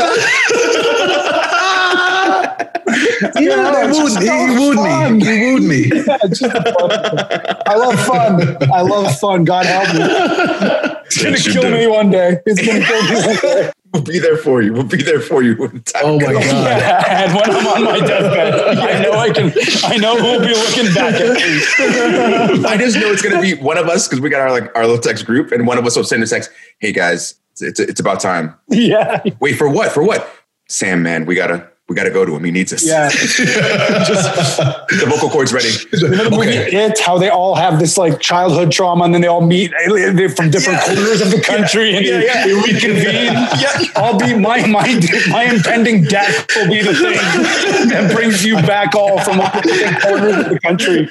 [3.40, 5.26] yeah, they wooed, he wooed me.
[5.26, 5.92] He wooed me.
[6.40, 8.58] Yeah, I love fun.
[8.72, 9.44] I love fun.
[9.44, 10.94] God help me.
[11.08, 12.42] It's gonna yes, kill me one day.
[12.46, 13.72] It's gonna kill me one day.
[13.94, 14.74] We'll be there for you.
[14.74, 15.56] We'll be there for you.
[15.96, 16.44] oh my god!
[16.44, 19.54] Yeah, and when I'm on my deathbed, I know I can.
[19.86, 22.66] I know who'll be looking back at me.
[22.68, 24.86] I just know it's gonna be one of us because we got our like our
[24.86, 26.52] little text group, and one of us will send a text.
[26.80, 28.54] Hey guys, it's, it's, it's about time.
[28.68, 29.24] Yeah.
[29.40, 29.94] Wait for what?
[29.94, 30.30] For what?
[30.68, 32.44] Sam, man, we gotta we got to go to him.
[32.44, 32.86] He needs us.
[32.86, 33.10] Yeah.
[33.10, 35.70] Just, the vocal cords ready.
[35.94, 36.86] okay.
[36.86, 40.28] It, how they all have this like childhood trauma and then they all meet eh,
[40.28, 40.96] from different yeah.
[40.96, 41.98] corners of the country yeah.
[41.98, 42.46] and yeah, yeah.
[42.46, 43.34] they reconvene.
[43.62, 43.88] yeah.
[43.96, 48.94] I'll be my, my, my impending death will be the thing that brings you back
[48.94, 51.08] all from all different corners of the country.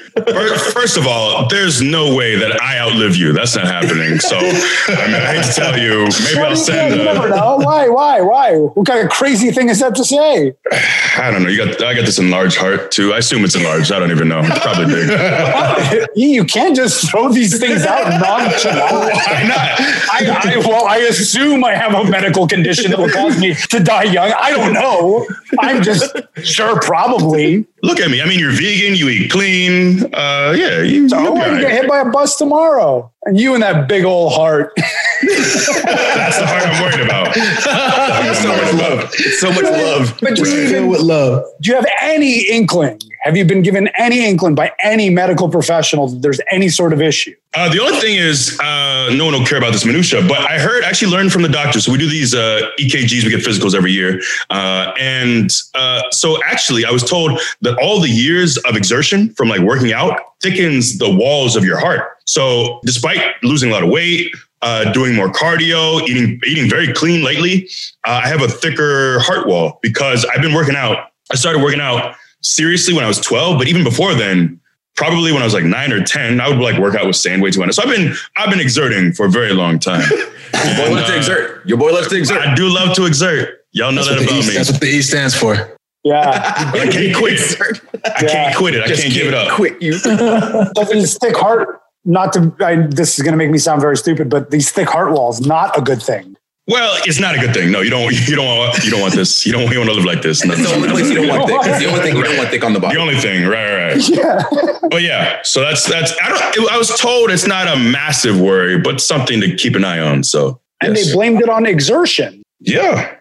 [0.73, 3.33] First of all, there's no way that I outlive you.
[3.33, 4.19] That's not happening.
[4.19, 6.95] So I, mean, I hate to tell you, maybe I'll send.
[6.95, 7.57] You never know.
[7.57, 7.89] Why?
[7.89, 8.21] Why?
[8.21, 8.55] Why?
[8.57, 10.53] What kind of crazy thing is that to say?
[11.17, 11.49] I don't know.
[11.49, 13.13] You got I got this enlarged heart too.
[13.13, 13.91] I assume it's enlarged.
[13.91, 14.41] I don't even know.
[14.43, 16.09] It's probably big.
[16.15, 19.15] you can't just throw these things out nonchalant.
[19.27, 19.79] Why not?
[20.09, 23.79] I, I, well, I assume I have a medical condition that will cause me to
[23.79, 24.31] die young.
[24.39, 25.25] I don't know.
[25.59, 27.65] I'm just sure, probably.
[27.83, 28.21] Look at me.
[28.21, 28.95] I mean, you're vegan.
[28.95, 30.13] You eat clean.
[30.13, 30.81] Uh, yeah.
[30.81, 31.61] You, so right.
[31.61, 34.71] get hit by a bus tomorrow, and you and that big old heart.
[34.77, 35.65] That's
[36.39, 37.33] the heart I'm worried about.
[38.35, 39.13] so much love.
[39.13, 40.17] so much love.
[40.21, 41.45] But do you even, with love.
[41.61, 42.99] Do you have any inkling?
[43.23, 47.01] Have you been given any inkling by any medical professional that there's any sort of
[47.01, 47.35] issue?
[47.57, 50.59] Uh, the only thing is, uh, no one will care about this minutia, but I
[50.59, 51.81] heard, actually learned from the doctor.
[51.81, 54.21] So we do these uh, EKGs, we get physicals every year.
[54.51, 59.49] Uh, and uh, so actually, I was told that all the years of exertion from
[59.49, 62.19] like working out thickens the walls of your heart.
[62.27, 64.31] So despite losing a lot of weight,
[64.61, 67.67] uh, doing more cardio, eating eating very clean lately,
[68.05, 71.07] uh, I have a thicker heart wall because I've been working out.
[71.31, 74.59] I started working out seriously when I was 12, but even before then,
[74.97, 77.41] probably when I was like nine or 10, I would like work out with sand
[77.41, 77.73] way too much.
[77.75, 80.03] So I've been I've been exerting for a very long time.
[80.11, 81.65] Your boy loves to uh, exert.
[81.65, 82.45] Your boy loves to exert.
[82.45, 83.65] I do love to exert.
[83.71, 84.53] Y'all know that's that about e, me.
[84.55, 85.77] That's what the E stands for.
[86.03, 86.71] Yeah.
[86.73, 87.39] I can't quit.
[88.05, 88.83] I can't quit it.
[88.83, 89.51] I Just can't give it up.
[89.51, 89.93] Quit you.
[89.93, 93.97] so his thick heart not to, I, this is going to make me sound very
[93.97, 96.37] stupid, but these thick heart walls, not a good thing.
[96.67, 97.71] Well, it's not a good thing.
[97.71, 98.11] No, you don't.
[98.27, 98.83] You don't want.
[98.83, 99.45] You don't want this.
[99.45, 99.71] You don't.
[99.71, 100.43] You want to live like this.
[100.43, 101.61] No, the only place you don't want thick.
[101.63, 102.95] It's the only thing you don't want thick on the body.
[102.95, 104.09] The only thing, right, right, right.
[104.09, 104.43] Yeah.
[104.89, 106.13] But yeah, so that's that's.
[106.21, 106.69] I don't.
[106.69, 110.23] I was told it's not a massive worry, but something to keep an eye on.
[110.23, 111.07] So and yes.
[111.07, 112.43] they blamed it on exertion.
[112.59, 113.15] yeah,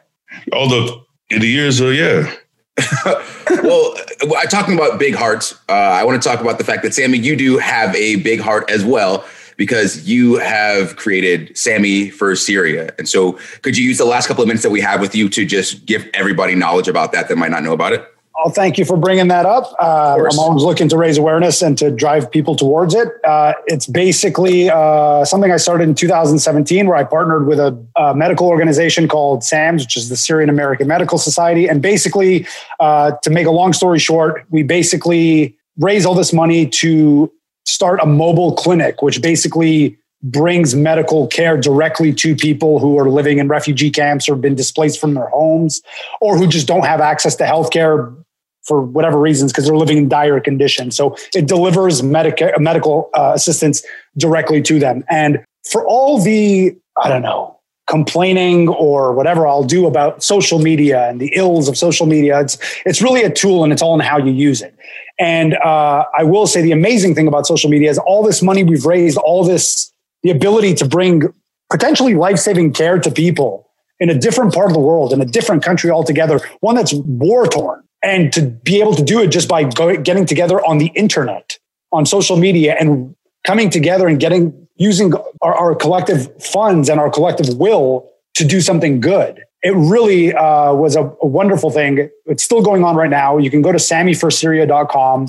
[0.52, 2.32] all the the years of yeah.
[3.62, 3.94] well,
[4.36, 5.54] I talking about big hearts.
[5.68, 8.40] Uh, I want to talk about the fact that Sami, you do have a big
[8.40, 9.24] heart as well
[9.56, 12.94] because you have created Sami for Syria.
[12.98, 15.28] And so, could you use the last couple of minutes that we have with you
[15.30, 18.06] to just give everybody knowledge about that that might not know about it?
[18.38, 19.74] I'll thank you for bringing that up.
[19.80, 20.16] Uh.
[20.16, 23.08] I'm always looking to raise awareness and to drive people towards it.
[23.24, 28.14] Uh, it's basically uh, something I started in 2017, where I partnered with a, a
[28.14, 31.68] medical organization called SAMS, which is the Syrian American Medical Society.
[31.68, 32.46] And basically,
[32.78, 37.32] uh, to make a long story short, we basically raise all this money to
[37.66, 43.38] start a mobile clinic, which basically brings medical care directly to people who are living
[43.38, 45.82] in refugee camps or been displaced from their homes
[46.20, 48.16] or who just don't have access to healthcare
[48.62, 50.96] for whatever reasons because they're living in dire conditions.
[50.96, 53.82] So it delivers medica- medical uh, assistance
[54.16, 55.04] directly to them.
[55.08, 57.55] And for all the, I don't know,
[57.86, 62.58] complaining or whatever I'll do about social media and the ills of social media, it's,
[62.84, 64.74] it's really a tool and it's all in how you use it.
[65.18, 68.64] And uh, I will say the amazing thing about social media is all this money
[68.64, 71.32] we've raised, all this, the ability to bring
[71.70, 75.24] potentially life saving care to people in a different part of the world, in a
[75.24, 77.82] different country altogether, one that's war torn.
[78.02, 81.58] And to be able to do it just by go, getting together on the internet,
[81.92, 85.12] on social media, and coming together and getting using
[85.42, 89.42] our, our collective funds and our collective will to do something good.
[89.62, 92.10] It really uh, was a, a wonderful thing.
[92.26, 93.38] It's still going on right now.
[93.38, 95.28] You can go to sammyforsyria.com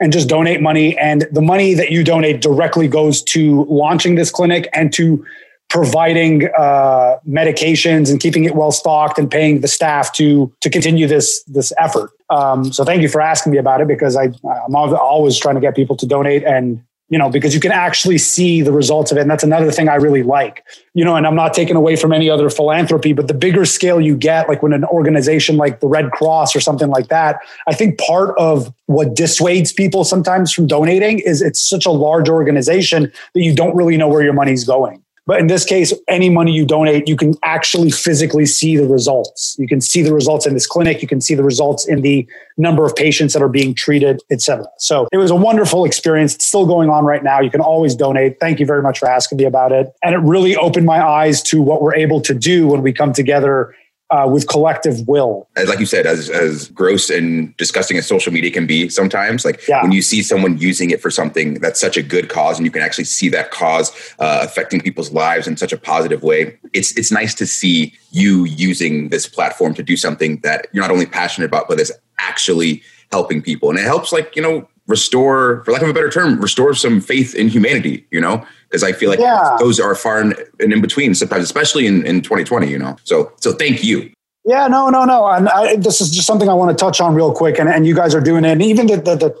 [0.00, 0.96] and just donate money.
[0.96, 5.24] And the money that you donate directly goes to launching this clinic and to
[5.68, 11.06] providing uh, medications and keeping it well stocked and paying the staff to to continue
[11.06, 12.10] this this effort.
[12.30, 15.60] Um, so thank you for asking me about it because I I'm always trying to
[15.60, 16.82] get people to donate and
[17.14, 19.20] you know because you can actually see the results of it.
[19.20, 22.12] And that's another thing I really like you know and I'm not taking away from
[22.12, 25.86] any other philanthropy but the bigger scale you get like when an organization like the
[25.86, 27.38] Red Cross or something like that
[27.68, 32.28] I think part of what dissuades people sometimes from donating is it's such a large
[32.28, 36.28] organization that you don't really know where your money's going but in this case, any
[36.28, 39.56] money you donate, you can actually physically see the results.
[39.58, 41.00] You can see the results in this clinic.
[41.00, 42.26] You can see the results in the
[42.58, 44.66] number of patients that are being treated, et cetera.
[44.78, 46.34] So it was a wonderful experience.
[46.34, 47.40] It's still going on right now.
[47.40, 48.38] You can always donate.
[48.38, 49.92] Thank you very much for asking me about it.
[50.02, 53.12] And it really opened my eyes to what we're able to do when we come
[53.12, 53.74] together
[54.14, 55.48] uh, with collective will.
[55.56, 59.44] As like you said, as as gross and disgusting as social media can be sometimes,
[59.44, 59.82] like Yeah.
[59.82, 62.70] when you see someone using it for something that's such a good cause, and you
[62.70, 63.90] can actually see that cause
[64.20, 68.44] uh, affecting people's lives in such a positive way, it's it's nice to see you
[68.44, 72.82] using this platform to do something that you're not only passionate about, but is actually
[73.10, 76.40] helping people, and it helps, like you know, restore, for lack of a better term,
[76.40, 78.06] restore some faith in humanity.
[78.10, 79.56] You know, because I feel like Yeah.
[79.58, 82.68] those are far and, in between sometimes, especially in in 2020.
[82.70, 84.10] You know, so so thank you.
[84.46, 85.26] Yeah, no, no, no.
[85.26, 87.58] And I, this is just something I want to touch on real quick.
[87.58, 88.50] And, and you guys are doing it.
[88.50, 89.34] And even the, the, the,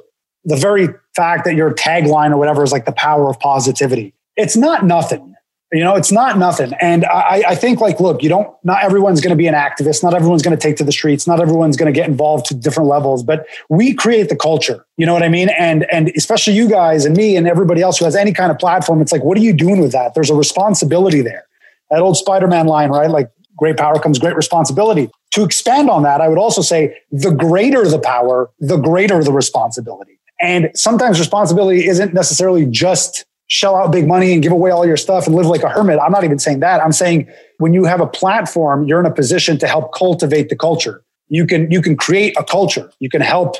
[0.44, 4.56] the very fact that your tagline or whatever is like the power of positivity, it's
[4.56, 5.33] not nothing.
[5.74, 6.72] You know, it's not nothing.
[6.80, 10.04] And I, I think like, look, you don't, not everyone's going to be an activist.
[10.04, 11.26] Not everyone's going to take to the streets.
[11.26, 14.86] Not everyone's going to get involved to different levels, but we create the culture.
[14.96, 15.48] You know what I mean?
[15.58, 18.58] And, and especially you guys and me and everybody else who has any kind of
[18.58, 19.02] platform.
[19.02, 20.14] It's like, what are you doing with that?
[20.14, 21.44] There's a responsibility there.
[21.90, 23.10] That old Spider-Man line, right?
[23.10, 25.10] Like great power comes great responsibility.
[25.32, 29.32] To expand on that, I would also say the greater the power, the greater the
[29.32, 30.20] responsibility.
[30.40, 34.96] And sometimes responsibility isn't necessarily just shell out big money and give away all your
[34.96, 35.98] stuff and live like a hermit.
[35.98, 36.80] I'm not even saying that.
[36.82, 37.28] I'm saying
[37.58, 41.02] when you have a platform, you're in a position to help cultivate the culture.
[41.28, 42.90] You can you can create a culture.
[43.00, 43.56] You can help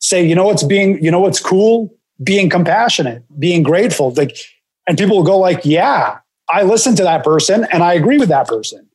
[0.00, 1.92] say, you know what's being, you know what's cool?
[2.22, 4.12] Being compassionate, being grateful.
[4.12, 4.36] Like
[4.86, 6.18] and people will go like, yeah,
[6.48, 8.88] I listen to that person and I agree with that person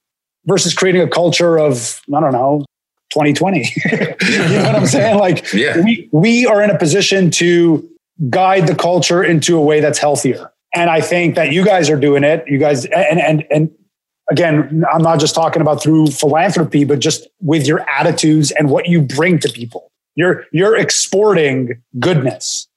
[0.46, 2.66] versus creating a culture of, I don't know,
[3.12, 3.60] 2020.
[3.92, 5.18] you know what I'm saying?
[5.18, 5.82] Like Yeah.
[5.82, 7.88] we, we are in a position to
[8.30, 10.52] guide the culture into a way that's healthier.
[10.74, 12.44] And I think that you guys are doing it.
[12.48, 13.72] You guys, and, and, and
[14.30, 18.88] again, I'm not just talking about through philanthropy, but just with your attitudes and what
[18.88, 19.92] you bring to people.
[20.16, 22.68] You're, you're exporting goodness.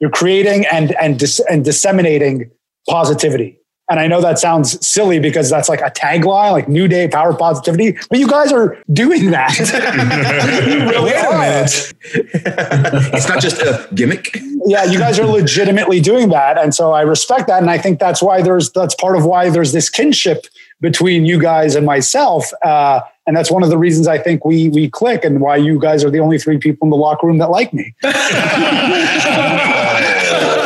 [0.00, 2.50] You're creating and, and, dis, and disseminating
[2.88, 3.58] positivity.
[3.90, 7.34] And I know that sounds silly because that's like a tagline, like New Day Power
[7.34, 9.52] Positivity, but you guys are doing that.
[10.66, 11.38] You really Wait a are.
[11.40, 11.92] minute.
[13.14, 14.38] it's not just a gimmick.
[14.66, 17.98] yeah, you guys are legitimately doing that, and so I respect that, and I think
[17.98, 20.46] that's why there's that's part of why there's this kinship
[20.80, 24.68] between you guys and myself, uh, and that's one of the reasons I think we
[24.70, 27.38] we click, and why you guys are the only three people in the locker room
[27.38, 27.94] that like me.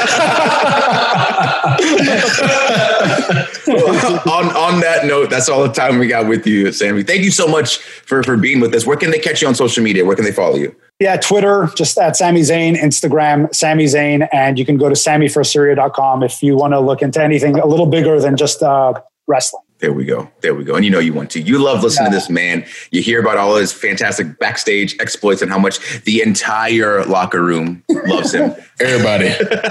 [4.26, 7.02] on on that note, that's all the time we got with you, Sami.
[7.02, 8.86] Thank you so much for for being with us.
[8.86, 10.04] Where can they catch you on social media?
[10.04, 10.74] Where can they follow you?
[10.98, 16.22] Yeah, Twitter, just at Sami Zayn, Instagram, Sami Zayn, and you can go to sammyforsyria.com
[16.22, 18.92] if you want to look into anything a little bigger than just uh,
[19.26, 19.62] wrestling.
[19.80, 20.30] There we go.
[20.42, 20.74] There we go.
[20.74, 21.40] And you know you want to.
[21.40, 22.66] You love listening to this man.
[22.90, 27.82] You hear about all his fantastic backstage exploits and how much the entire locker room
[27.88, 28.54] loves him.
[28.80, 29.26] Everybody,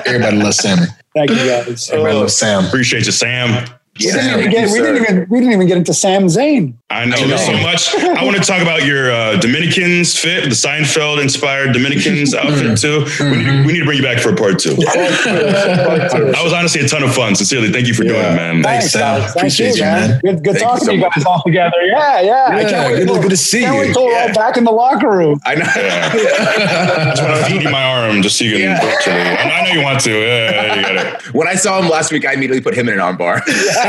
[0.06, 0.78] everybody loves Sam.
[1.16, 1.90] Thank you guys.
[1.90, 2.46] Everybody loves oh.
[2.46, 2.66] Sam.
[2.66, 3.68] Appreciate you, Sam.
[4.00, 6.74] We, didn't even get, you, we, didn't even, we didn't even get into Sam Zayn.
[6.90, 7.94] I know there's so much.
[7.96, 13.06] I want to talk about your uh, Dominicans fit, the Seinfeld inspired Dominicans outfit too.
[13.20, 14.74] We, need, we need to bring you back for a part two.
[14.76, 17.36] That was honestly a ton of fun.
[17.36, 18.64] Sincerely, thank you for doing it, man.
[18.64, 19.22] Thanks, Sam.
[19.22, 20.20] Thank Appreciate you, man.
[20.22, 21.14] Good, good Thank talking to you much.
[21.16, 21.76] guys all together.
[21.86, 22.46] Yeah, yeah.
[22.50, 23.82] I can't wait good- till- good to see can't you.
[23.82, 25.40] Wait till we're all back in the locker room.
[25.46, 25.64] I know.
[25.66, 29.16] I just want to feed you my arm just so you can virtually.
[29.16, 30.12] I, I know you want to.
[30.12, 31.34] Yeah, you got it.
[31.34, 33.42] When I saw him last week, I immediately put him in an armbar.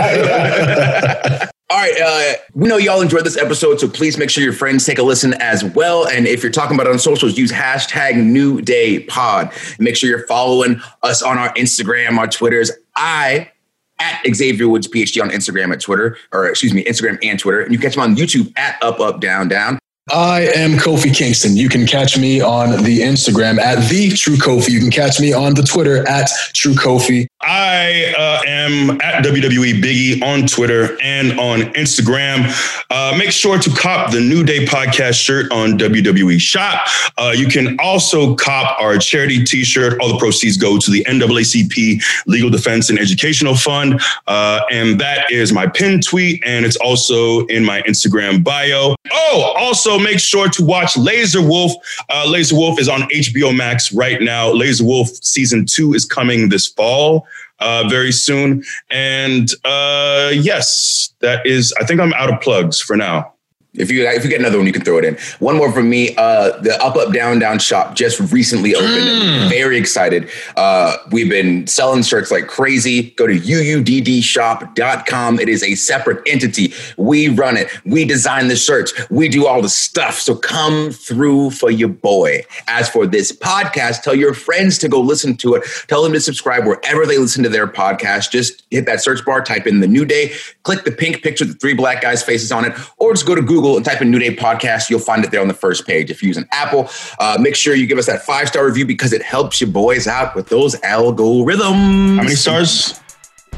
[1.70, 2.00] All right.
[2.04, 5.04] Uh, we know y'all enjoyed this episode, so please make sure your friends take a
[5.04, 6.08] listen as well.
[6.08, 9.52] And if you're talking about it on socials, use hashtag New Day Pod.
[9.78, 12.72] Make sure you're following us on our Instagram, our Twitters.
[12.96, 13.52] I
[14.00, 17.60] at Xavier Woods PhD on Instagram at Twitter, or excuse me, Instagram and Twitter.
[17.60, 19.78] And you catch him on YouTube at Up Up Down Down.
[20.12, 21.56] I am Kofi Kingston.
[21.56, 24.70] You can catch me on the Instagram at the True Kofi.
[24.70, 27.28] You can catch me on the Twitter at True Kofi.
[27.42, 32.44] I uh, am at WWE Biggie on Twitter and on Instagram.
[32.90, 36.86] Uh, make sure to cop the New Day podcast shirt on WWE Shop.
[37.16, 39.98] Uh, you can also cop our charity T-shirt.
[40.00, 45.30] All the proceeds go to the NAACP Legal Defense and Educational Fund, uh, and that
[45.32, 48.94] is my pin tweet, and it's also in my Instagram bio.
[49.12, 51.72] Oh, also make sure to watch Laser Wolf.
[52.10, 54.52] Uh, Laser Wolf is on HBO Max right now.
[54.52, 57.26] Laser Wolf season two is coming this fall
[57.60, 58.64] uh, very soon.
[58.90, 61.74] And uh, yes, that is.
[61.80, 63.34] I think I'm out of plugs for now.
[63.74, 65.16] If you if you get another one, you can throw it in.
[65.38, 66.16] One more from me.
[66.16, 68.90] Uh, the Up Up Down Down shop just recently opened.
[68.90, 69.48] Mm.
[69.48, 70.28] Very excited.
[70.56, 73.10] Uh, we've been selling shirts like crazy.
[73.12, 75.38] Go to uuddshop.com.
[75.38, 76.74] It is a separate entity.
[76.96, 77.68] We run it.
[77.84, 78.92] We design the shirts.
[79.08, 80.18] We do all the stuff.
[80.18, 82.44] So come through for your boy.
[82.66, 85.62] As for this podcast, tell your friends to go listen to it.
[85.86, 88.32] Tell them to subscribe wherever they listen to their podcast.
[88.32, 90.32] Just hit that search bar, type in the New Day,
[90.62, 93.34] click the pink picture with the three black guys' faces on it, or just go
[93.34, 94.90] to Google and type in New Day Podcast.
[94.90, 96.10] You'll find it there on the first page.
[96.10, 96.88] If you're using Apple,
[97.18, 100.06] uh, make sure you give us that five star review because it helps you boys
[100.06, 102.16] out with those algorithms.
[102.16, 103.00] How many stars?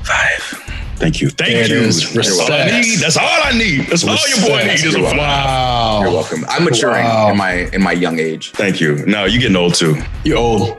[0.05, 0.59] Five.
[0.97, 1.31] Thank you.
[1.31, 1.77] Thank There it you.
[1.79, 2.13] is.
[2.15, 2.99] That's all I need.
[3.01, 3.87] That's all I need.
[3.87, 5.19] That's all your boy needs is a You're five.
[5.19, 6.01] Wow.
[6.03, 6.45] You're welcome.
[6.49, 7.31] I'm maturing Wow.
[7.31, 8.53] in my in my young age.
[8.53, 9.05] Thank you.
[9.07, 9.97] No, you're getting old too.
[10.25, 10.79] You're old.